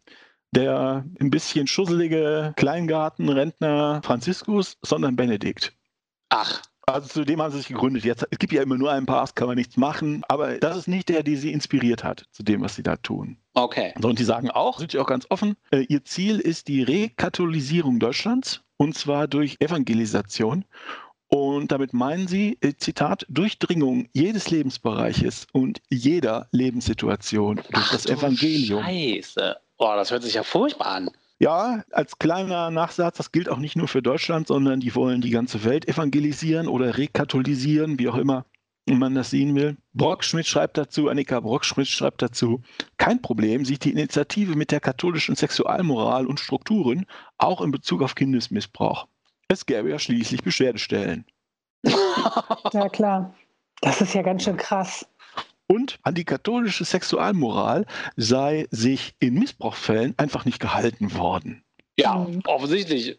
der 0.55 1.05
ein 1.21 1.31
bisschen 1.31 1.67
schusselige 1.67 2.53
Kleingartenrentner 2.57 4.01
Franziskus, 4.05 4.79
sondern 4.83 5.17
Benedikt. 5.17 5.73
Ach. 6.31 6.62
Also 6.87 7.09
zu 7.09 7.25
dem 7.25 7.40
haben 7.40 7.51
sie 7.51 7.59
sich 7.59 7.69
gegründet. 7.69 8.05
Jetzt, 8.05 8.27
es 8.31 8.38
gibt 8.38 8.53
ja 8.53 8.62
immer 8.62 8.77
nur 8.77 8.93
einen 8.93 9.07
Papst, 9.07 9.37
kann 9.37 9.47
man 9.47 9.57
nichts 9.57 9.77
machen. 9.77 10.23
Aber 10.29 10.59
das 10.59 10.77
ist 10.77 10.88
nicht 10.88 11.09
der, 11.09 11.23
der 11.23 11.37
sie 11.38 11.51
inspiriert 11.51 12.05
hat, 12.05 12.27
zu 12.31 12.43
dem, 12.43 12.61
was 12.61 12.77
sie 12.77 12.83
da 12.83 12.97
tun. 12.97 13.38
Okay. 13.55 13.95
und 14.03 14.19
die 14.19 14.25
sagen 14.25 14.51
auch, 14.51 14.81
sind 14.81 14.90
sie 14.90 14.99
auch 14.99 15.07
ganz 15.07 15.27
offen, 15.31 15.57
äh, 15.71 15.87
ihr 15.88 16.05
Ziel 16.05 16.40
ist 16.40 16.67
die 16.69 16.83
Rekatholisierung 16.83 18.01
Deutschlands 18.01 18.62
und 18.77 18.97
zwar 18.97 19.29
durch 19.29 19.57
Evangelisation. 19.61 20.64
Und 21.29 21.73
damit 21.73 21.93
meinen 21.93 22.29
sie, 22.29 22.59
äh, 22.61 22.75
Zitat, 22.77 23.25
Durchdringung 23.29 24.09
jedes 24.12 24.51
Lebensbereiches 24.51 25.47
und 25.53 25.81
jeder 25.88 26.49
Lebenssituation 26.53 27.57
durch 27.57 27.69
Ach, 27.73 27.93
das 27.93 28.07
Evangelium. 28.07 28.83
Scheiße. 28.83 29.57
Boah, 29.85 29.97
das 29.97 30.11
hört 30.11 30.23
sich 30.23 30.33
ja 30.33 30.42
furchtbar 30.42 30.87
an. 30.87 31.11
Ja, 31.40 31.85
als 31.90 32.18
kleiner 32.18 32.70
Nachsatz, 32.70 33.18
das 33.18 33.33
gilt 33.33 33.51
auch 33.51 33.59
nicht 33.59 33.77
nur 33.77 33.87
für 33.87 34.01
Deutschland, 34.01 34.47
sondern 34.47 34.81
die 34.81 34.94
wollen 34.94 35.20
die 35.20 35.29
ganze 35.29 35.62
Welt 35.62 35.87
evangelisieren 35.87 36.68
oder 36.68 36.97
rekatholisieren, 36.97 37.99
wie 37.99 38.09
auch 38.09 38.14
immer 38.14 38.47
man 38.87 39.14
das 39.14 39.29
sehen 39.29 39.55
will. 39.55 39.77
Brockschmidt 39.92 40.47
schreibt 40.47 40.79
dazu, 40.79 41.11
Annika 41.11 41.38
Brockschmidt 41.38 41.87
schreibt 41.87 42.23
dazu, 42.23 42.62
kein 42.97 43.20
Problem 43.20 43.66
sieht 43.66 43.85
die 43.85 43.90
Initiative 43.90 44.57
mit 44.57 44.70
der 44.70 44.81
katholischen 44.81 45.37
Sexualmoral 45.37 46.27
und 46.27 46.40
Strukturen 46.40 47.05
auch 47.37 47.61
in 47.61 47.70
Bezug 47.70 48.01
auf 48.03 48.14
Kindesmissbrauch. 48.14 49.07
Es 49.49 49.66
gäbe 49.66 49.90
ja 49.90 49.99
schließlich 49.99 50.42
Beschwerdestellen. 50.42 51.27
Ja, 52.73 52.88
klar. 52.88 53.35
Das 53.83 54.01
ist 54.01 54.14
ja 54.14 54.23
ganz 54.23 54.44
schön 54.44 54.57
krass. 54.57 55.07
Und 55.66 55.98
an 56.03 56.14
die 56.14 56.24
katholische 56.24 56.85
Sexualmoral 56.85 57.87
sei 58.16 58.66
sich 58.70 59.14
in 59.18 59.35
Missbrauchsfällen 59.35 60.14
einfach 60.18 60.44
nicht 60.44 60.61
gehalten 60.61 61.14
worden. 61.14 61.64
Ja, 61.98 62.16
mhm. 62.16 62.42
offensichtlich. 62.46 63.18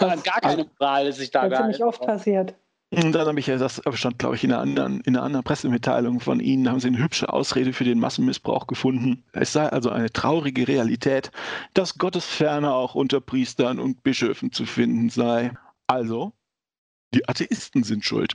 An 0.00 0.22
gar 0.22 0.40
keine 0.40 0.64
Moral 0.64 1.06
ist 1.06 1.18
sich 1.18 1.30
da 1.30 1.46
gehalten. 1.46 1.68
Das 1.68 1.70
ist 1.70 1.76
ziemlich 1.76 1.84
oft 1.84 2.06
passiert. 2.06 2.54
Und 2.90 3.12
dann 3.12 3.26
habe 3.26 3.38
ich 3.38 3.46
ja, 3.46 3.58
das 3.58 3.82
stand, 3.92 4.18
glaube 4.18 4.36
ich, 4.36 4.44
in 4.44 4.52
einer, 4.52 4.62
anderen, 4.62 5.00
in 5.02 5.14
einer 5.14 5.24
anderen 5.24 5.44
Pressemitteilung 5.44 6.20
von 6.20 6.40
Ihnen, 6.40 6.70
haben 6.70 6.80
Sie 6.80 6.88
eine 6.88 6.98
hübsche 6.98 7.30
Ausrede 7.30 7.74
für 7.74 7.84
den 7.84 7.98
Massenmissbrauch 7.98 8.66
gefunden. 8.66 9.24
Es 9.32 9.52
sei 9.52 9.68
also 9.68 9.90
eine 9.90 10.10
traurige 10.10 10.66
Realität, 10.66 11.30
dass 11.74 11.98
Gottesferne 11.98 12.72
auch 12.72 12.94
unter 12.94 13.20
Priestern 13.20 13.78
und 13.78 14.02
Bischöfen 14.02 14.52
zu 14.52 14.64
finden 14.64 15.10
sei. 15.10 15.52
Also, 15.86 16.32
die 17.12 17.28
Atheisten 17.28 17.82
sind 17.82 18.06
schuld. 18.06 18.34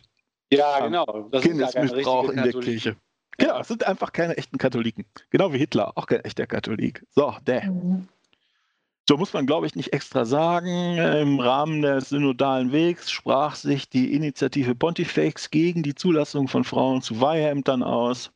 Ja, 0.52 0.82
genau. 0.82 1.30
Das 1.32 1.42
Kindesmissbrauch 1.42 2.30
in 2.30 2.44
der 2.44 2.54
Kirche. 2.54 2.96
Genau, 3.38 3.60
es 3.60 3.68
sind 3.68 3.86
einfach 3.88 4.12
keine 4.12 4.38
echten 4.38 4.58
Katholiken. 4.58 5.06
Genau 5.30 5.54
wie 5.54 5.58
Hitler, 5.58 5.98
auch 5.98 6.06
kein 6.06 6.22
echter 6.22 6.46
Katholik. 6.46 7.06
So, 7.16 7.36
der. 7.46 7.72
Mhm. 7.72 8.08
So 9.08 9.18
muss 9.18 9.34
man, 9.34 9.46
glaube 9.46 9.68
ich, 9.68 9.76
nicht 9.76 9.92
extra 9.92 10.24
sagen. 10.24 10.98
Im 10.98 11.42
Rahmen 11.42 11.82
des 11.82 12.10
synodalen 12.10 12.72
Wegs 12.72 13.12
sprach 13.12 13.56
sich 13.56 13.90
die 13.90 14.14
Initiative 14.14 14.76
Pontifex 14.76 15.52
gegen 15.52 15.84
die 15.84 15.94
Zulassung 15.94 16.48
von 16.48 16.64
Frauen 16.64 17.02
zu 17.02 17.20
Weihämtern 17.20 17.84
aus, 17.84 18.32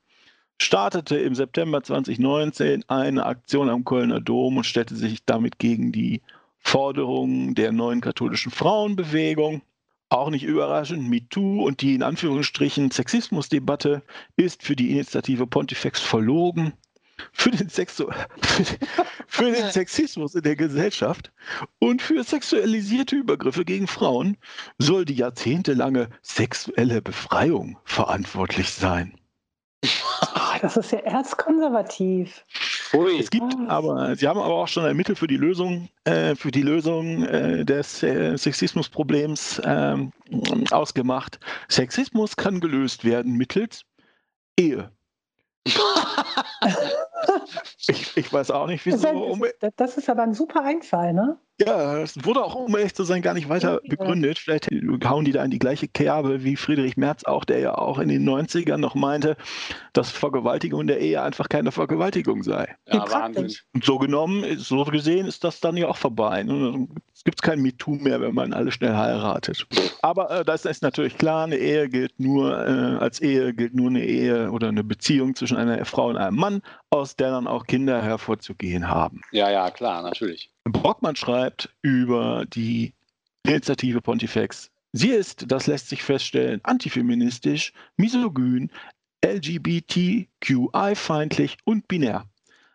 startete 0.62 1.18
im 1.18 1.36
September 1.36 1.82
2019 1.82 2.84
eine 2.90 3.26
Aktion 3.26 3.70
am 3.70 3.86
Kölner 3.86 4.20
Dom 4.20 4.58
und 4.58 4.66
stellte 4.66 4.96
sich 4.96 5.24
damit 5.26 5.58
gegen 5.58 5.94
die 5.94 6.22
Forderungen 6.60 7.56
der 7.56 7.72
neuen 7.72 8.02
katholischen 8.02 8.52
Frauenbewegung. 8.52 9.62
Auch 10.10 10.30
nicht 10.30 10.44
überraschend, 10.44 11.10
MeToo 11.10 11.66
und 11.66 11.82
die 11.82 11.96
in 11.96 12.04
Anführungsstrichen 12.04 12.92
Sexismusdebatte 12.92 14.04
ist 14.38 14.64
für 14.64 14.76
die 14.76 14.92
Initiative 14.92 15.48
Pontifex 15.48 16.00
verlogen 16.00 16.74
für 17.34 17.52
den, 17.52 17.70
Sexu 17.70 18.10
für 19.28 19.52
den 19.52 19.72
Sexismus 19.72 20.36
in 20.36 20.44
der 20.44 20.56
Gesellschaft 20.56 21.32
und 21.80 22.02
für 22.02 22.24
sexualisierte 22.24 23.16
Übergriffe 23.16 23.66
gegen 23.66 23.88
Frauen 23.88 24.38
soll 24.78 25.06
die 25.06 25.16
jahrzehntelange 25.16 26.10
sexuelle 26.22 27.02
Befreiung 27.02 27.78
verantwortlich 27.84 28.70
sein. 28.70 29.18
Ah, 30.34 30.58
das 30.62 30.78
ist 30.78 30.92
ja 30.92 31.00
erzkonservativ. 31.00 32.46
Ui. 32.94 33.20
Es 33.20 33.30
gibt 33.30 33.54
aber, 33.68 34.16
sie 34.16 34.28
haben 34.28 34.40
aber 34.40 34.54
auch 34.54 34.68
schon 34.68 34.86
ein 34.86 34.96
Mittel 34.96 35.16
für 35.16 35.28
die 35.28 35.38
Lösung, 35.38 35.90
äh, 36.06 36.36
für 36.36 36.52
die 36.52 36.62
Lösung 36.62 37.24
äh, 37.24 37.66
des 37.66 38.04
äh, 38.04 38.38
Sexismusproblems 38.38 39.62
ähm, 39.64 40.12
ausgemacht. 40.72 41.40
Sexismus 41.70 42.36
kann 42.36 42.60
gelöst 42.60 43.04
werden 43.04 43.34
mittels 43.36 43.84
Ehe. 44.58 44.92
ich, 47.88 48.18
ich, 48.18 48.34
weiß 48.34 48.52
auch 48.52 48.68
nicht, 48.68 48.86
wieso. 48.86 49.38
Das, 49.60 49.74
das 49.76 49.98
ist 49.98 50.10
aber 50.10 50.24
ein 50.24 50.34
super 50.34 50.64
Einfall, 50.64 51.14
ne? 51.14 51.40
Ja, 51.60 51.98
es 51.98 52.24
wurde 52.24 52.44
auch, 52.44 52.54
um 52.54 52.76
ehrlich 52.78 52.94
zu 52.94 53.04
sein, 53.04 53.24
gar 53.24 53.34
nicht 53.34 53.50
weiter 53.50 53.82
ja. 53.84 53.90
begründet. 53.90 54.38
Vielleicht 54.38 54.70
hauen 55.06 55.26
die 55.26 55.32
da 55.32 55.44
in 55.44 55.50
die 55.50 55.58
gleiche 55.58 55.88
Kerbe 55.88 56.44
wie 56.44 56.56
Friedrich 56.56 56.98
Merz 56.98 57.24
auch, 57.24 57.46
der 57.46 57.60
ja 57.60 57.76
auch 57.76 57.98
in 57.98 58.10
den 58.10 58.30
90ern 58.30 58.78
noch 58.78 58.94
meinte, 58.94 59.36
dass 59.94 60.12
Vergewaltigung 60.12 60.86
der 60.86 61.00
Ehe 61.00 61.20
einfach 61.20 61.50
keine 61.50 61.72
Vergewaltigung 61.72 62.44
sei. 62.44 62.76
Ja, 62.88 63.10
Wahnsinn. 63.12 63.52
Und 63.74 63.84
so 63.84 63.98
genommen, 63.98 64.60
so 64.60 64.84
gesehen 64.84 65.26
ist 65.26 65.44
das 65.44 65.60
dann 65.60 65.78
ja 65.78 65.88
auch 65.88 65.98
vorbei. 65.98 66.44
Ne? 66.44 66.88
Es 67.16 67.24
gibt 67.24 67.42
kein 67.42 67.60
MeToo 67.62 67.96
mehr, 67.96 68.22
wenn 68.22 68.36
man 68.36 68.54
alle 68.54 68.72
schnell 68.72 68.96
heiratet. 68.96 69.66
Aber 70.04 70.30
äh, 70.30 70.46
das 70.46 70.64
ist 70.66 70.84
natürlich 70.84 71.18
klar, 71.18 71.46
eine 71.46 71.58
Ehe 71.58 71.90
gilt 71.90 72.20
nur, 72.20 72.56
äh, 72.56 72.98
als 72.98 73.20
Ehe 73.20 73.56
gilt 73.56 73.74
nur 73.74 73.90
eine 73.90 74.06
Ehe 74.06 74.52
oder 74.52 74.68
eine 74.68 74.84
Beziehung 74.84 75.36
zwischen 75.36 75.58
einer 75.58 75.84
Frau 75.86 76.10
und 76.10 76.18
einem 76.18 76.38
Mann, 76.38 76.62
aus 76.92 77.07
der 77.16 77.32
dann 77.32 77.48
auch 77.48 77.66
Kinder 77.66 78.02
hervorzugehen 78.02 78.88
haben. 78.88 79.22
Ja, 79.32 79.50
ja, 79.50 79.72
klar, 79.72 80.04
natürlich. 80.04 80.52
Brockmann 80.66 81.16
schreibt 81.16 81.74
über 81.82 82.46
die 82.46 82.94
Initiative 83.44 84.02
Pontifex. 84.02 84.70
Sie 84.94 85.10
ist, 85.10 85.52
das 85.52 85.68
lässt 85.68 85.90
sich 85.90 86.02
feststellen, 86.04 86.62
antifeministisch, 86.64 87.74
misogyn, 87.98 88.72
LGBTQI-feindlich 89.24 91.58
und 91.66 91.88
binär. 91.88 92.26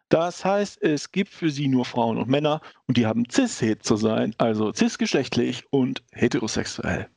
Das 0.08 0.44
heißt, 0.44 0.80
es 0.82 1.10
gibt 1.10 1.30
für 1.30 1.50
sie 1.50 1.66
nur 1.68 1.86
Frauen 1.86 2.18
und 2.18 2.28
Männer 2.28 2.60
und 2.86 2.98
die 2.98 3.06
haben 3.06 3.24
cis-het 3.30 3.82
zu 3.82 3.96
sein, 3.96 4.34
also 4.36 4.72
cisgeschlechtlich 4.72 5.64
und 5.70 6.04
heterosexuell. 6.12 7.08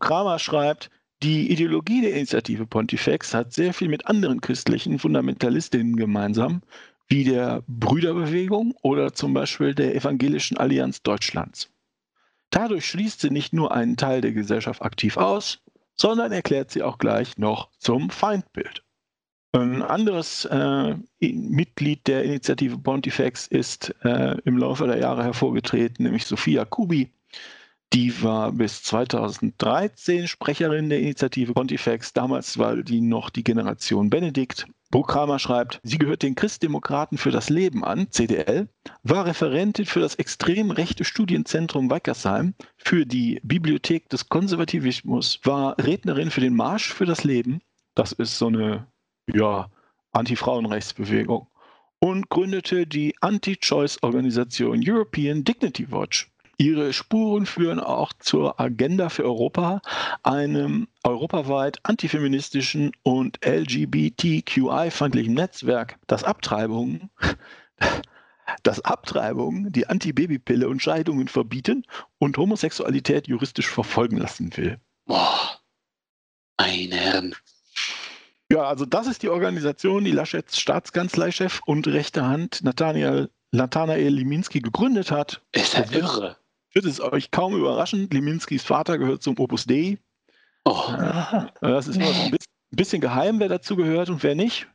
Kramer 0.00 0.40
schreibt, 0.40 0.90
die 1.22 1.50
Ideologie 1.50 2.00
der 2.02 2.14
Initiative 2.14 2.66
Pontifex 2.66 3.34
hat 3.34 3.52
sehr 3.52 3.74
viel 3.74 3.88
mit 3.88 4.06
anderen 4.06 4.40
christlichen 4.40 4.98
Fundamentalistinnen 4.98 5.96
gemeinsam 5.96 6.62
wie 7.08 7.24
der 7.24 7.62
Brüderbewegung 7.66 8.74
oder 8.82 9.12
zum 9.12 9.34
Beispiel 9.34 9.74
der 9.74 9.94
Evangelischen 9.94 10.58
Allianz 10.58 11.02
Deutschlands. 11.02 11.70
Dadurch 12.50 12.86
schließt 12.86 13.20
sie 13.20 13.30
nicht 13.30 13.52
nur 13.52 13.72
einen 13.72 13.96
Teil 13.96 14.20
der 14.20 14.32
Gesellschaft 14.32 14.82
aktiv 14.82 15.16
aus, 15.16 15.60
sondern 15.94 16.32
erklärt 16.32 16.70
sie 16.70 16.82
auch 16.82 16.98
gleich 16.98 17.36
noch 17.38 17.70
zum 17.78 18.10
Feindbild. 18.10 18.84
Ein 19.52 19.82
anderes 19.82 20.44
äh, 20.44 20.94
Mitglied 21.20 22.06
der 22.06 22.24
Initiative 22.24 22.78
Pontifex 22.78 23.46
ist 23.46 23.94
äh, 24.04 24.36
im 24.44 24.58
Laufe 24.58 24.86
der 24.86 24.98
Jahre 24.98 25.24
hervorgetreten, 25.24 26.04
nämlich 26.04 26.26
Sophia 26.26 26.64
Kubi. 26.64 27.10
Die 27.94 28.22
war 28.22 28.52
bis 28.52 28.82
2013 28.82 30.28
Sprecherin 30.28 30.90
der 30.90 31.00
Initiative 31.00 31.54
Pontifex. 31.54 32.12
Damals 32.12 32.58
war 32.58 32.76
die 32.76 33.00
noch 33.00 33.30
die 33.30 33.42
Generation 33.42 34.10
Benedikt. 34.10 34.66
Bruckhammer 34.90 35.38
schreibt, 35.38 35.80
sie 35.82 35.98
gehört 35.98 36.22
den 36.22 36.34
Christdemokraten 36.34 37.18
für 37.18 37.30
das 37.30 37.50
Leben 37.50 37.84
an, 37.84 38.10
CDL, 38.10 38.68
war 39.02 39.26
Referentin 39.26 39.84
für 39.84 40.00
das 40.00 40.14
extrem 40.14 40.70
rechte 40.70 41.04
Studienzentrum 41.04 41.90
Weikersheim, 41.90 42.54
für 42.76 43.04
die 43.04 43.40
Bibliothek 43.42 44.08
des 44.08 44.28
Konservativismus, 44.28 45.40
war 45.44 45.76
Rednerin 45.78 46.30
für 46.30 46.40
den 46.40 46.56
Marsch 46.56 46.92
für 46.92 47.04
das 47.04 47.24
Leben. 47.24 47.60
Das 47.94 48.12
ist 48.12 48.38
so 48.38 48.46
eine 48.46 48.86
ja, 49.26 49.70
Anti-Frauenrechtsbewegung 50.12 51.48
und 52.00 52.28
gründete 52.30 52.86
die 52.86 53.14
Anti-Choice-Organisation 53.20 54.80
European 54.82 55.44
Dignity 55.44 55.90
Watch. 55.90 56.30
Ihre 56.60 56.92
Spuren 56.92 57.46
führen 57.46 57.78
auch 57.78 58.12
zur 58.18 58.58
Agenda 58.58 59.10
für 59.10 59.24
Europa, 59.24 59.80
einem 60.24 60.88
europaweit 61.04 61.78
antifeministischen 61.84 62.90
und 63.04 63.38
LGBTQI-feindlichen 63.46 65.34
Netzwerk, 65.34 66.00
das 66.08 66.24
Abtreibungen, 66.24 67.10
das 68.64 68.80
Abtreibungen, 68.84 69.70
die 69.70 69.86
Antibabypille 69.86 70.68
und 70.68 70.82
Scheidungen 70.82 71.28
verbieten 71.28 71.84
und 72.18 72.36
Homosexualität 72.36 73.28
juristisch 73.28 73.68
verfolgen 73.68 74.16
lassen 74.16 74.56
will. 74.56 74.80
Boah, 75.06 75.60
meine 76.58 76.96
Herren. 76.96 77.36
Ja, 78.50 78.64
also 78.64 78.84
das 78.84 79.06
ist 79.06 79.22
die 79.22 79.28
Organisation, 79.28 80.04
die 80.04 80.10
Laschets 80.10 80.58
Staatskanzleichef 80.58 81.60
und 81.66 81.86
rechte 81.86 82.26
Hand 82.26 82.64
Nathanael, 82.64 83.30
Nathanael 83.52 84.08
Liminski 84.08 84.58
gegründet 84.58 85.12
hat. 85.12 85.40
Ist 85.52 85.74
ja 85.74 85.84
irre. 85.92 86.36
Wird 86.78 86.86
es 86.86 87.00
euch 87.00 87.32
kaum 87.32 87.56
überraschen, 87.56 88.08
Liminskis 88.08 88.62
Vater 88.62 88.98
gehört 88.98 89.20
zum 89.20 89.36
Opus 89.40 89.64
Dei. 89.64 89.98
Oh. 90.64 90.80
Das 91.60 91.88
ist 91.88 91.96
immer 91.96 92.12
so 92.12 92.22
ein 92.22 92.36
bisschen 92.70 93.00
geheim, 93.00 93.40
wer 93.40 93.48
dazu 93.48 93.74
gehört 93.74 94.10
und 94.10 94.22
wer 94.22 94.36
nicht. 94.36 94.68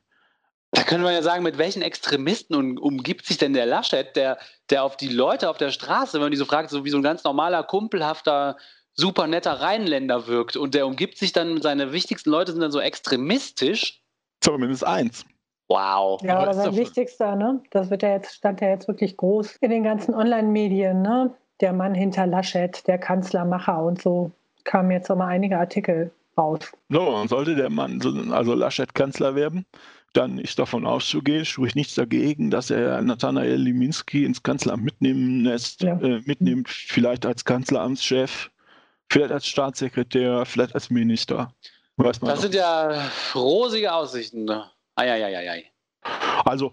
Da 0.71 0.83
können 0.83 1.05
wir 1.05 1.13
ja 1.13 1.21
sagen, 1.21 1.43
mit 1.43 1.57
welchen 1.57 1.81
Extremisten 1.81 2.77
umgibt 2.77 3.25
sich 3.25 3.37
denn 3.37 3.53
der 3.53 3.65
Laschet, 3.65 4.13
der, 4.17 4.37
der 4.69 4.83
auf 4.83 4.97
die 4.97 5.07
Leute 5.07 5.49
auf 5.49 5.55
der 5.55 5.71
Straße, 5.71 6.15
wenn 6.15 6.23
man 6.23 6.31
die 6.31 6.37
so 6.37 6.43
fragt, 6.43 6.71
so 6.71 6.83
wie 6.83 6.89
so 6.89 6.97
ein 6.97 7.03
ganz 7.03 7.23
normaler, 7.23 7.63
kumpelhafter 7.63 8.57
super 8.95 9.25
netter 9.25 9.61
Rheinländer 9.61 10.27
wirkt 10.27 10.57
und 10.57 10.75
der 10.75 10.85
umgibt 10.85 11.17
sich 11.17 11.31
dann, 11.31 11.61
seine 11.61 11.93
wichtigsten 11.93 12.31
Leute 12.31 12.51
sind 12.51 12.59
dann 12.59 12.73
so 12.73 12.81
extremistisch. 12.81 14.03
Zumindest 14.41 14.85
eins. 14.85 15.25
Wow. 15.69 16.21
Ja, 16.21 16.39
aber 16.39 16.53
sein 16.53 16.75
wichtigster, 16.75 17.37
ne? 17.37 17.63
Das 17.71 17.89
wird 17.89 18.03
ja 18.03 18.09
jetzt, 18.09 18.35
stand 18.35 18.59
ja 18.59 18.67
jetzt 18.67 18.89
wirklich 18.89 19.15
groß 19.15 19.55
in 19.61 19.69
den 19.69 19.85
ganzen 19.85 20.13
Online-Medien, 20.13 21.01
ne? 21.01 21.33
Der 21.63 21.73
Mann 21.73 21.95
hinter 21.95 22.27
Laschet, 22.27 22.85
der 22.87 22.99
Kanzlermacher 22.99 23.81
und 23.81 24.01
so, 24.01 24.31
kamen 24.65 24.91
jetzt 24.91 25.09
noch 25.09 25.15
mal 25.15 25.27
einige 25.27 25.57
Artikel 25.57 26.11
raus. 26.37 26.59
So, 26.89 27.01
und 27.01 27.29
sollte 27.29 27.55
der 27.55 27.71
Mann, 27.71 27.99
also 28.31 28.53
Laschet 28.53 28.93
Kanzler 28.93 29.33
werden, 29.33 29.65
dann 30.13 30.37
ist 30.37 30.59
davon 30.59 30.85
auszugehen, 30.85 31.43
spricht 31.43 31.75
nichts 31.75 31.95
dagegen, 31.95 32.51
dass 32.51 32.69
er 32.69 33.01
Nathanael 33.01 33.55
Liminski 33.55 34.25
ins 34.25 34.43
Kanzleramt 34.43 34.83
mitnehmen 34.83 35.43
lässt, 35.43 35.81
ja. 35.81 35.97
äh, 35.99 36.21
mitnimmt, 36.25 36.69
vielleicht 36.69 37.25
als 37.25 37.43
Kanzleramtschef 37.45 38.51
Vielleicht 39.13 39.31
als 39.31 39.45
Staatssekretär, 39.45 40.43
vielleicht 40.43 40.73
als 40.73 40.89
Minister. 40.89 41.53
Weiß 41.97 42.19
man 42.19 42.31
das 42.31 42.39
noch. 42.39 42.43
sind 42.43 42.55
ja 42.55 43.09
rosige 43.35 43.93
Aussichten. 43.93 44.49
Eieieiei. 44.95 45.65
Also, 46.45 46.71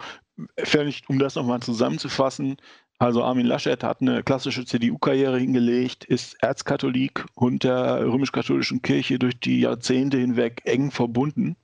um 1.08 1.18
das 1.18 1.34
nochmal 1.34 1.60
zusammenzufassen, 1.60 2.56
also 3.00 3.24
Armin 3.24 3.46
Laschet 3.46 3.82
hat 3.82 4.00
eine 4.00 4.22
klassische 4.22 4.64
CDU-Karriere 4.64 5.38
hingelegt, 5.38 6.04
ist 6.04 6.40
Erzkatholik 6.42 7.26
und 7.34 7.64
der 7.64 8.06
römisch-katholischen 8.06 8.82
Kirche 8.82 9.18
durch 9.18 9.40
die 9.40 9.60
Jahrzehnte 9.60 10.18
hinweg 10.18 10.62
eng 10.64 10.92
verbunden. 10.92 11.56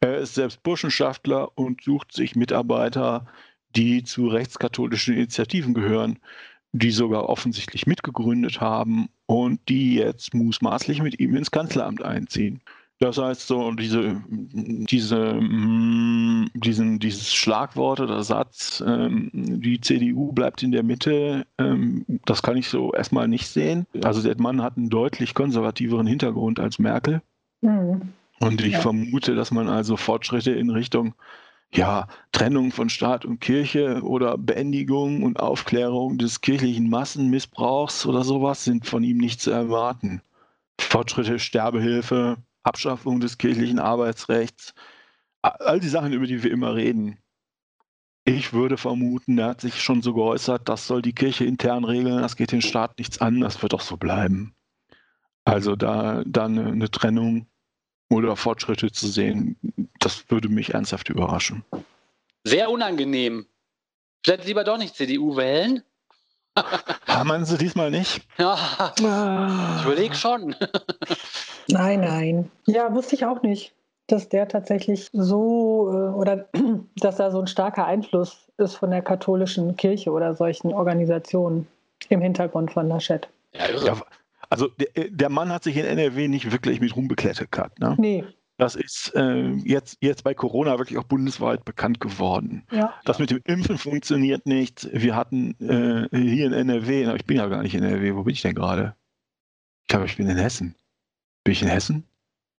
Er 0.00 0.18
ist 0.18 0.34
selbst 0.34 0.62
Burschenschaftler 0.62 1.56
und 1.56 1.84
sucht 1.84 2.12
sich 2.12 2.34
Mitarbeiter, 2.34 3.26
die 3.76 4.02
zu 4.02 4.26
rechtskatholischen 4.26 5.14
Initiativen 5.14 5.74
gehören 5.74 6.18
die 6.72 6.90
sogar 6.90 7.28
offensichtlich 7.28 7.86
mitgegründet 7.86 8.60
haben 8.60 9.08
und 9.26 9.68
die 9.68 9.94
jetzt 9.94 10.34
mutmaßlich 10.34 11.02
mit 11.02 11.18
ihm 11.18 11.34
ins 11.36 11.50
Kanzleramt 11.50 12.02
einziehen. 12.02 12.60
Das 13.00 13.16
heißt 13.16 13.46
so, 13.46 13.70
diese, 13.72 14.20
diese, 14.28 15.34
mm, 15.34 16.50
diesen, 16.54 16.98
dieses 16.98 17.32
Schlagwort 17.32 18.00
oder 18.00 18.24
Satz, 18.24 18.82
ähm, 18.84 19.30
die 19.32 19.80
CDU 19.80 20.32
bleibt 20.32 20.64
in 20.64 20.72
der 20.72 20.82
Mitte, 20.82 21.46
ähm, 21.58 22.04
das 22.24 22.42
kann 22.42 22.56
ich 22.56 22.68
so 22.68 22.92
erstmal 22.92 23.28
nicht 23.28 23.46
sehen. 23.46 23.86
Also 24.02 24.20
der 24.22 24.40
Mann 24.40 24.62
hat 24.62 24.76
einen 24.76 24.90
deutlich 24.90 25.34
konservativeren 25.34 26.08
Hintergrund 26.08 26.58
als 26.58 26.80
Merkel. 26.80 27.22
Mhm. 27.60 28.12
Und 28.40 28.64
ich 28.64 28.72
ja. 28.72 28.80
vermute, 28.80 29.36
dass 29.36 29.52
man 29.52 29.68
also 29.68 29.96
Fortschritte 29.96 30.50
in 30.52 30.70
Richtung 30.70 31.14
ja, 31.72 32.08
Trennung 32.32 32.72
von 32.72 32.88
Staat 32.88 33.24
und 33.24 33.40
Kirche 33.40 34.00
oder 34.02 34.38
Beendigung 34.38 35.22
und 35.22 35.38
Aufklärung 35.38 36.18
des 36.18 36.40
kirchlichen 36.40 36.88
Massenmissbrauchs 36.88 38.06
oder 38.06 38.24
sowas 38.24 38.64
sind 38.64 38.86
von 38.86 39.04
ihm 39.04 39.18
nicht 39.18 39.40
zu 39.40 39.50
erwarten. 39.50 40.22
Fortschritte, 40.80 41.38
Sterbehilfe, 41.38 42.38
Abschaffung 42.62 43.20
des 43.20 43.38
kirchlichen 43.38 43.78
Arbeitsrechts, 43.78 44.74
all 45.42 45.80
die 45.80 45.88
Sachen, 45.88 46.12
über 46.12 46.26
die 46.26 46.42
wir 46.42 46.50
immer 46.50 46.74
reden. 46.74 47.18
Ich 48.24 48.52
würde 48.52 48.76
vermuten, 48.76 49.38
er 49.38 49.48
hat 49.48 49.60
sich 49.62 49.80
schon 49.80 50.02
so 50.02 50.12
geäußert, 50.12 50.68
das 50.68 50.86
soll 50.86 51.00
die 51.00 51.14
Kirche 51.14 51.44
intern 51.46 51.84
regeln, 51.84 52.20
das 52.20 52.36
geht 52.36 52.52
den 52.52 52.60
Staat 52.60 52.98
nichts 52.98 53.20
an, 53.20 53.40
das 53.40 53.62
wird 53.62 53.72
doch 53.72 53.80
so 53.80 53.96
bleiben. 53.96 54.54
Also 55.44 55.76
da, 55.76 56.22
da 56.26 56.44
eine, 56.44 56.66
eine 56.66 56.90
Trennung 56.90 57.46
oder 58.10 58.36
Fortschritte 58.36 58.92
zu 58.92 59.08
sehen, 59.08 59.56
das 59.98 60.30
würde 60.30 60.50
mich 60.50 60.74
ernsthaft 60.74 61.08
überraschen. 61.08 61.64
Sehr 62.44 62.70
unangenehm. 62.70 63.46
Vielleicht 64.22 64.46
lieber 64.46 64.64
doch 64.64 64.76
nicht 64.76 64.94
CDU 64.94 65.36
wählen? 65.36 65.82
Haben 67.06 67.44
Sie 67.44 67.58
diesmal 67.58 67.90
nicht? 67.90 68.26
Ja, 68.38 68.56
ich 68.96 69.84
überlege 69.84 70.14
schon. 70.14 70.54
nein, 71.68 72.00
nein. 72.00 72.50
Ja, 72.66 72.92
wusste 72.94 73.14
ich 73.14 73.24
auch 73.24 73.42
nicht, 73.42 73.72
dass 74.06 74.28
der 74.28 74.48
tatsächlich 74.48 75.08
so 75.12 75.90
äh, 75.92 76.16
oder 76.16 76.48
dass 76.96 77.16
da 77.16 77.30
so 77.30 77.40
ein 77.40 77.46
starker 77.46 77.86
Einfluss 77.86 78.48
ist 78.56 78.74
von 78.74 78.90
der 78.90 79.02
katholischen 79.02 79.76
Kirche 79.76 80.10
oder 80.10 80.34
solchen 80.34 80.72
Organisationen 80.72 81.66
im 82.08 82.20
Hintergrund 82.20 82.72
von 82.72 82.88
Laschet. 82.88 83.28
Ja, 83.52 83.94
also 84.50 84.68
der, 84.68 84.96
äh, 84.96 85.10
der, 85.10 85.28
Mann 85.28 85.52
hat 85.52 85.64
sich 85.64 85.76
in 85.76 85.84
NRW 85.84 86.28
nicht 86.28 86.50
wirklich 86.50 86.80
mit 86.80 86.96
Ruhm 86.96 87.08
bekleckert. 87.08 87.78
Ne? 87.78 87.94
Nee. 87.98 88.24
Das 88.58 88.74
ist 88.74 89.12
äh, 89.14 89.52
jetzt, 89.64 89.98
jetzt 90.00 90.24
bei 90.24 90.34
Corona 90.34 90.78
wirklich 90.78 90.98
auch 90.98 91.04
bundesweit 91.04 91.64
bekannt 91.64 92.00
geworden. 92.00 92.66
Ja. 92.72 92.92
Das 93.04 93.20
mit 93.20 93.30
dem 93.30 93.40
Impfen 93.44 93.78
funktioniert 93.78 94.46
nicht. 94.46 94.88
Wir 94.92 95.14
hatten 95.14 95.52
äh, 95.60 96.08
hier 96.10 96.46
in 96.46 96.52
NRW, 96.52 97.14
ich 97.14 97.24
bin 97.24 97.36
ja 97.36 97.46
gar 97.46 97.62
nicht 97.62 97.76
in 97.76 97.84
NRW, 97.84 98.16
wo 98.16 98.24
bin 98.24 98.34
ich 98.34 98.42
denn 98.42 98.56
gerade? 98.56 98.96
Ich 99.82 99.88
glaube, 99.88 100.06
ich 100.06 100.16
bin 100.16 100.28
in 100.28 100.36
Hessen. 100.36 100.74
Bin 101.44 101.52
ich 101.52 101.62
in 101.62 101.68
Hessen? 101.68 102.04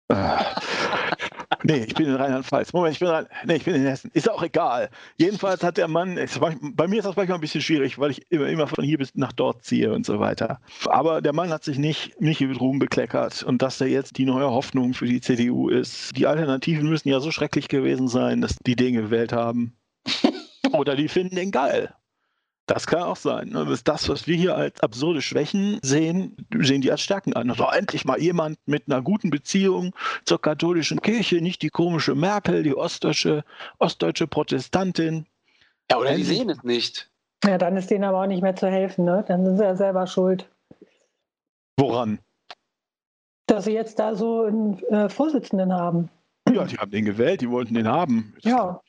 Äh, 0.07 0.37
Nee, 1.63 1.85
ich 1.87 1.93
bin 1.93 2.07
in 2.07 2.15
Rheinland-Pfalz. 2.15 2.73
Moment, 2.73 2.93
ich 2.93 2.99
bin, 2.99 3.09
in, 3.09 3.25
nee, 3.45 3.55
ich 3.55 3.65
bin 3.65 3.75
in 3.75 3.85
Hessen. 3.85 4.11
Ist 4.13 4.29
auch 4.29 4.41
egal. 4.41 4.89
Jedenfalls 5.17 5.63
hat 5.63 5.77
der 5.77 5.87
Mann, 5.87 6.19
bei 6.61 6.87
mir 6.87 6.99
ist 6.99 7.05
das 7.05 7.15
manchmal 7.15 7.37
ein 7.37 7.41
bisschen 7.41 7.61
schwierig, 7.61 7.99
weil 7.99 8.11
ich 8.11 8.21
immer, 8.29 8.47
immer 8.47 8.67
von 8.67 8.83
hier 8.83 8.97
bis 8.97 9.13
nach 9.15 9.33
dort 9.33 9.63
ziehe 9.63 9.93
und 9.93 10.05
so 10.05 10.19
weiter. 10.19 10.59
Aber 10.85 11.21
der 11.21 11.33
Mann 11.33 11.49
hat 11.49 11.63
sich 11.63 11.77
nicht, 11.77 12.19
nicht 12.21 12.41
mit 12.41 12.59
Ruhm 12.59 12.79
bekleckert. 12.79 13.43
Und 13.43 13.61
dass 13.61 13.77
der 13.77 13.89
jetzt 13.89 14.17
die 14.17 14.25
neue 14.25 14.49
Hoffnung 14.49 14.93
für 14.93 15.05
die 15.05 15.21
CDU 15.21 15.69
ist. 15.69 16.15
Die 16.15 16.27
Alternativen 16.27 16.87
müssen 16.87 17.09
ja 17.09 17.19
so 17.19 17.31
schrecklich 17.31 17.67
gewesen 17.67 18.07
sein, 18.07 18.41
dass 18.41 18.55
die 18.65 18.75
den 18.75 18.93
gewählt 18.93 19.33
haben. 19.33 19.73
Oder 20.73 20.95
die 20.95 21.07
finden 21.07 21.35
den 21.35 21.51
geil. 21.51 21.93
Das 22.69 22.85
kann 22.85 23.01
auch 23.01 23.15
sein. 23.15 23.49
Ne? 23.49 23.65
Das, 23.83 24.09
was 24.09 24.27
wir 24.27 24.35
hier 24.35 24.55
als 24.55 24.79
absurde 24.81 25.23
Schwächen 25.23 25.79
sehen, 25.81 26.37
sehen 26.59 26.81
die 26.81 26.91
als 26.91 27.01
Stärken 27.01 27.33
an. 27.33 27.49
Also 27.49 27.65
endlich 27.65 28.05
mal 28.05 28.21
jemand 28.21 28.59
mit 28.67 28.83
einer 28.85 29.01
guten 29.01 29.31
Beziehung 29.31 29.95
zur 30.23 30.39
katholischen 30.39 31.01
Kirche, 31.01 31.41
nicht 31.41 31.63
die 31.63 31.69
komische 31.69 32.13
Merkel, 32.13 32.61
die 32.61 32.75
ostdeutsche, 32.75 33.43
ostdeutsche 33.79 34.27
Protestantin. 34.27 35.25
Ja, 35.89 35.97
oder 35.97 36.11
endlich. 36.11 36.27
die 36.27 36.35
sehen 36.35 36.49
es 36.51 36.61
nicht. 36.61 37.09
Ja, 37.43 37.57
dann 37.57 37.75
ist 37.75 37.89
denen 37.89 38.03
aber 38.03 38.21
auch 38.21 38.27
nicht 38.27 38.43
mehr 38.43 38.55
zu 38.55 38.69
helfen. 38.69 39.03
Ne? 39.03 39.25
Dann 39.27 39.43
sind 39.45 39.57
sie 39.57 39.63
ja 39.63 39.75
selber 39.75 40.05
schuld. 40.05 40.47
Woran? 41.75 42.19
Dass 43.47 43.65
sie 43.65 43.73
jetzt 43.73 43.97
da 43.97 44.13
so 44.13 44.43
einen 44.43 44.77
äh, 44.89 45.09
Vorsitzenden 45.09 45.73
haben. 45.73 46.09
Ja, 46.53 46.65
die 46.65 46.77
haben 46.77 46.91
den 46.91 47.05
gewählt, 47.05 47.41
die 47.41 47.49
wollten 47.49 47.73
den 47.73 47.87
haben. 47.87 48.35
Ja. 48.43 48.79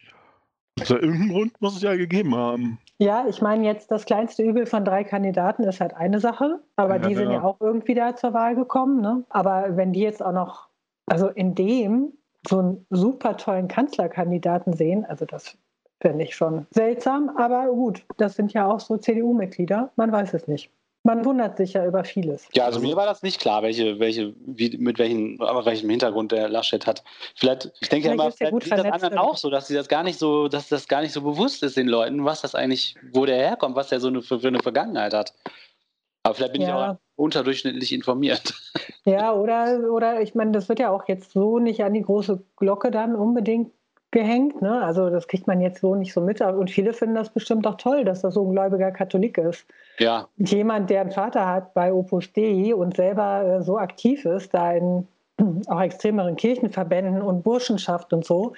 Also 0.79 0.97
irgendeinen 0.97 1.31
Grund 1.31 1.61
muss 1.63 1.77
es 1.77 1.83
ja 1.83 1.97
gegeben 1.97 2.35
haben. 2.35 2.79
Ja, 3.01 3.25
ich 3.27 3.41
meine 3.41 3.65
jetzt, 3.65 3.91
das 3.91 4.05
kleinste 4.05 4.43
Übel 4.43 4.67
von 4.67 4.85
drei 4.85 5.05
Kandidaten 5.05 5.63
ist 5.63 5.81
halt 5.81 5.95
eine 5.95 6.21
Sache, 6.21 6.61
aber 6.77 6.97
ja, 6.97 7.09
die 7.09 7.15
sind 7.15 7.31
ja. 7.31 7.37
ja 7.37 7.43
auch 7.43 7.57
irgendwie 7.59 7.95
da 7.95 8.15
zur 8.15 8.35
Wahl 8.35 8.55
gekommen. 8.55 9.01
Ne? 9.01 9.25
Aber 9.31 9.75
wenn 9.79 9.95
die 9.95 10.01
jetzt 10.01 10.23
auch 10.23 10.33
noch, 10.33 10.69
also 11.07 11.29
in 11.29 11.55
dem 11.55 12.13
so 12.47 12.59
einen 12.59 12.87
super 12.91 13.39
tollen 13.39 13.69
Kanzlerkandidaten 13.69 14.75
sehen, 14.75 15.07
also 15.07 15.25
das 15.25 15.57
finde 16.03 16.25
ich 16.25 16.37
schon 16.37 16.67
seltsam, 16.73 17.31
aber 17.39 17.69
gut, 17.69 18.05
das 18.19 18.37
sind 18.37 18.53
ja 18.53 18.67
auch 18.67 18.81
so 18.81 18.99
CDU-Mitglieder, 18.99 19.93
man 19.97 20.13
weiß 20.13 20.35
es 20.35 20.47
nicht. 20.47 20.71
Man 21.03 21.25
wundert 21.25 21.57
sich 21.57 21.73
ja 21.73 21.87
über 21.87 22.05
vieles. 22.05 22.47
Ja, 22.53 22.67
also 22.67 22.79
mir 22.79 22.95
war 22.95 23.07
das 23.07 23.23
nicht 23.23 23.41
klar, 23.41 23.63
welche, 23.63 23.99
welche, 23.99 24.35
wie, 24.45 24.77
mit 24.77 24.99
welchen, 24.99 25.41
aber 25.41 25.65
welchem 25.65 25.89
Hintergrund 25.89 26.31
der 26.31 26.49
Laschet 26.51 26.87
hat. 26.87 27.03
Vielleicht, 27.37 27.73
ich 27.81 27.89
denke 27.89 28.09
ja 28.09 28.15
immer, 28.15 28.31
vielleicht 28.31 28.61
geht 28.61 28.73
das 28.73 28.85
anderen 28.85 29.17
auch 29.17 29.39
so, 29.39 29.49
dass 29.49 29.67
sie 29.67 29.75
das 29.75 29.89
gar 29.89 30.03
nicht 30.03 30.19
so, 30.19 30.49
dass 30.49 30.69
das 30.69 30.89
gar 30.89 31.01
nicht 31.01 31.13
so 31.13 31.23
bewusst 31.23 31.63
ist 31.63 31.79
den 31.79 31.89
Leuten, 31.89 32.27
was 32.27 32.43
das 32.43 32.55
eigentlich, 32.55 32.97
wo 33.13 33.25
der 33.25 33.37
herkommt, 33.37 33.77
was 33.77 33.89
der 33.89 34.01
so 34.01 34.09
eine, 34.09 34.21
für, 34.21 34.41
für 34.41 34.49
eine 34.49 34.61
Vergangenheit 34.61 35.15
hat. 35.15 35.33
Aber 36.23 36.35
vielleicht 36.35 36.53
bin 36.53 36.63
ja. 36.63 36.69
ich 36.69 36.75
auch 36.75 36.97
unterdurchschnittlich 37.17 37.93
informiert. 37.93 38.55
Ja, 39.07 39.33
oder, 39.33 39.91
oder 39.91 40.21
ich 40.21 40.35
meine, 40.35 40.53
das 40.53 40.69
wird 40.69 40.81
ja 40.81 40.91
auch 40.91 41.09
jetzt 41.09 41.33
so 41.33 41.59
nicht 41.59 41.83
an 41.83 41.95
die 41.95 42.03
große 42.03 42.45
Glocke 42.57 42.91
dann 42.91 43.17
unbedingt 43.17 43.73
gehängt. 44.11 44.61
Ne? 44.61 44.83
Also 44.83 45.11
das 45.11 45.29
kriegt 45.29 45.47
man 45.47 45.61
jetzt 45.61 45.81
so 45.81 45.95
nicht 45.95 46.13
so 46.13 46.21
mit. 46.21 46.41
Und 46.41 46.71
viele 46.71 46.93
finden 46.93 47.15
das 47.15 47.31
bestimmt 47.31 47.67
auch 47.67 47.77
toll, 47.77 48.05
dass 48.05 48.23
das 48.23 48.35
so 48.35 48.45
ein 48.47 48.53
gläubiger 48.53 48.91
Katholik 48.91 49.39
ist. 49.39 49.67
Ja. 49.99 50.29
Jemand, 50.37 50.91
der 50.91 51.03
einen 51.03 51.13
Vater 51.13 51.47
hat 51.47 51.75
bei 51.75 51.93
Opus 51.93 52.33
Dei 52.33 52.75
und 52.75 52.97
selber 52.97 53.45
äh, 53.45 53.63
so 53.63 53.79
aktiv 53.79 54.25
ist, 54.25 54.55
da 54.55 54.73
in 54.73 55.07
auch 55.69 55.81
extremeren 55.81 56.37
Kirchenverbänden 56.37 57.23
und 57.23 57.43
Burschenschaft 57.43 58.13
und 58.13 58.25
so, 58.25 58.55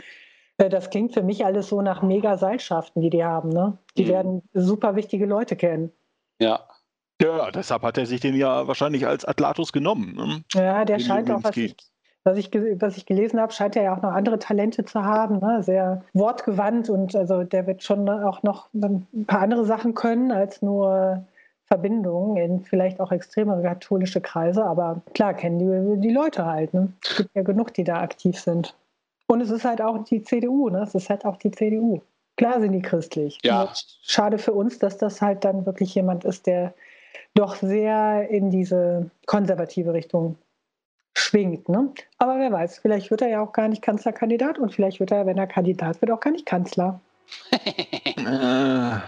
äh, 0.59 0.69
das 0.69 0.91
klingt 0.91 1.13
für 1.13 1.23
mich 1.23 1.45
alles 1.45 1.69
so 1.69 1.83
nach 1.83 2.03
mega 2.03 2.39
Seilschaften, 2.39 3.03
die 3.03 3.11
die 3.11 3.25
haben. 3.25 3.51
Ne? 3.51 3.77
Die 3.97 4.05
mhm. 4.05 4.09
werden 4.09 4.43
super 4.55 4.97
wichtige 4.97 5.27
Leute 5.27 5.57
kennen. 5.57 5.93
Ja. 6.41 6.61
Ja, 7.21 7.53
deshalb 7.53 7.83
hat 7.83 7.99
er 7.99 8.07
sich 8.07 8.21
den 8.21 8.35
ja 8.35 8.67
wahrscheinlich 8.67 9.07
als 9.07 9.25
Atlatus 9.25 9.73
genommen. 9.73 10.15
Ne? 10.17 10.43
Ja, 10.55 10.85
der 10.85 10.99
scheint 10.99 11.31
auch, 11.31 11.45
was 11.45 11.57
ich, 11.57 11.77
was 12.25 12.39
ich, 12.39 12.51
was 12.53 12.97
ich 12.97 13.07
gelesen 13.07 13.41
habe, 13.41 13.53
scheint 13.53 13.77
er 13.77 13.83
ja 13.83 13.97
auch 13.97 14.03
noch 14.03 14.13
andere 14.13 14.39
Talente 14.39 14.85
zu 14.85 15.03
haben, 15.03 15.39
ne? 15.39 15.63
sehr 15.63 16.05
wortgewandt 16.13 16.89
und 16.89 17.17
also 17.17 17.43
der 17.43 17.67
wird 17.67 17.83
schon 17.83 18.09
auch 18.09 18.43
noch 18.43 18.69
ein 18.75 19.07
paar 19.27 19.41
andere 19.41 19.65
Sachen 19.65 19.95
können 19.95 20.31
als 20.31 20.63
nur 20.63 21.25
Verbindungen 21.67 22.37
in 22.37 22.61
vielleicht 22.65 23.01
auch 23.01 23.13
extremere 23.13 23.63
katholische 23.63 24.21
Kreise, 24.21 24.65
aber 24.65 25.01
klar 25.15 25.35
kennen 25.35 25.59
die, 25.59 26.01
die 26.01 26.15
Leute 26.15 26.45
halt. 26.45 26.75
Ne? 26.75 26.93
Es 27.03 27.17
gibt 27.17 27.31
ja 27.35 27.43
genug, 27.43 27.75
die 27.75 27.85
da 27.85 28.01
aktiv 28.01 28.39
sind. 28.39 28.77
Und 29.27 29.41
es 29.41 29.51
ist 29.51 29.65
halt 29.65 29.81
auch 29.81 30.05
die 30.05 30.23
CDU, 30.23 30.69
ne? 30.69 30.83
es 30.83 30.95
ist 30.95 31.09
halt 31.09 31.25
auch 31.25 31.37
die 31.37 31.51
CDU. 31.51 32.03
Klar 32.37 32.61
sind 32.61 32.73
die 32.73 32.83
christlich. 32.83 33.39
Ja. 33.43 33.73
Schade 34.03 34.39
für 34.39 34.53
uns, 34.53 34.79
dass 34.79 34.99
das 34.99 35.21
halt 35.21 35.45
dann 35.45 35.67
wirklich 35.67 35.95
jemand 35.95 36.25
ist, 36.25 36.47
der 36.47 36.75
doch 37.35 37.57
sehr 37.57 38.29
in 38.29 38.51
diese 38.51 39.11
konservative 39.27 39.93
Richtung 39.93 40.37
schwingt. 41.15 41.69
Ne? 41.69 41.91
Aber 42.19 42.39
wer 42.39 42.53
weiß, 42.53 42.79
vielleicht 42.79 43.11
wird 43.11 43.23
er 43.23 43.29
ja 43.29 43.41
auch 43.41 43.53
gar 43.53 43.69
nicht 43.69 43.83
Kanzlerkandidat 43.83 44.59
und 44.59 44.73
vielleicht 44.73 45.01
wird 45.01 45.13
er, 45.13 45.27
wenn 45.27 45.39
er 45.39 45.47
Kandidat 45.47 46.01
wird, 46.01 46.11
auch 46.11 46.21
gar 46.21 46.31
nicht 46.31 46.47
Kanzler. 46.47 47.01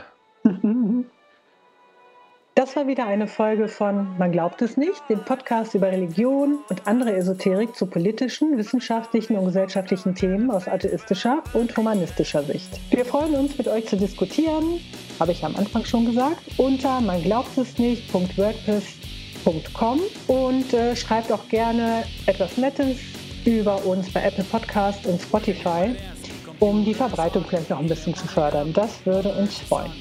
Das 2.56 2.76
war 2.76 2.86
wieder 2.86 3.06
eine 3.06 3.26
Folge 3.26 3.66
von 3.66 4.16
Man 4.16 4.30
glaubt 4.30 4.62
es 4.62 4.76
nicht, 4.76 5.02
dem 5.08 5.24
Podcast 5.24 5.74
über 5.74 5.88
Religion 5.88 6.60
und 6.68 6.86
andere 6.86 7.12
Esoterik 7.12 7.74
zu 7.74 7.86
politischen, 7.86 8.56
wissenschaftlichen 8.56 9.36
und 9.36 9.46
gesellschaftlichen 9.46 10.14
Themen 10.14 10.52
aus 10.52 10.68
atheistischer 10.68 11.42
und 11.52 11.76
humanistischer 11.76 12.44
Sicht. 12.44 12.78
Wir 12.90 13.04
freuen 13.04 13.34
uns, 13.34 13.58
mit 13.58 13.66
euch 13.66 13.88
zu 13.88 13.96
diskutieren, 13.96 14.80
habe 15.18 15.32
ich 15.32 15.44
am 15.44 15.56
Anfang 15.56 15.84
schon 15.84 16.06
gesagt, 16.06 16.38
unter 16.56 17.00
man 17.00 17.20
glaubt 17.22 17.58
es 17.58 17.76
nicht.wordpress 17.76 19.03
www.podcast.com 19.44 20.00
und 20.28 20.72
äh, 20.72 20.96
schreibt 20.96 21.30
auch 21.32 21.48
gerne 21.48 22.04
etwas 22.26 22.56
Nettes 22.56 22.98
über 23.44 23.84
uns 23.84 24.10
bei 24.10 24.22
Apple 24.22 24.44
Podcast 24.44 25.06
und 25.06 25.20
Spotify, 25.20 25.94
um 26.60 26.84
die 26.84 26.94
Verbreitung 26.94 27.44
vielleicht 27.46 27.70
noch 27.70 27.78
ein 27.78 27.88
bisschen 27.88 28.14
zu 28.14 28.26
fördern. 28.26 28.72
Das 28.72 29.04
würde 29.04 29.32
uns 29.34 29.58
freuen. 29.58 29.92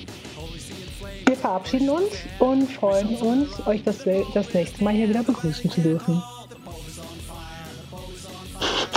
Wir 1.26 1.36
verabschieden 1.36 1.90
uns 1.90 2.14
und 2.40 2.72
freuen 2.72 3.16
uns, 3.18 3.66
euch 3.66 3.84
das, 3.84 4.00
das 4.34 4.54
nächste 4.54 4.84
Mal 4.84 4.94
hier 4.94 5.10
wieder 5.10 5.24
begrüßen 5.24 5.70
zu 5.70 5.82
dürfen. 5.82 6.22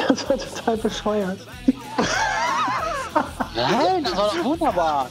Das 0.09 0.29
war 0.31 0.39
total 0.39 0.77
bescheuert. 0.77 1.39
Nein, 3.57 4.05
das 4.05 4.17
war 4.17 4.29
doch 4.29 4.45
wunderbar. 4.45 5.11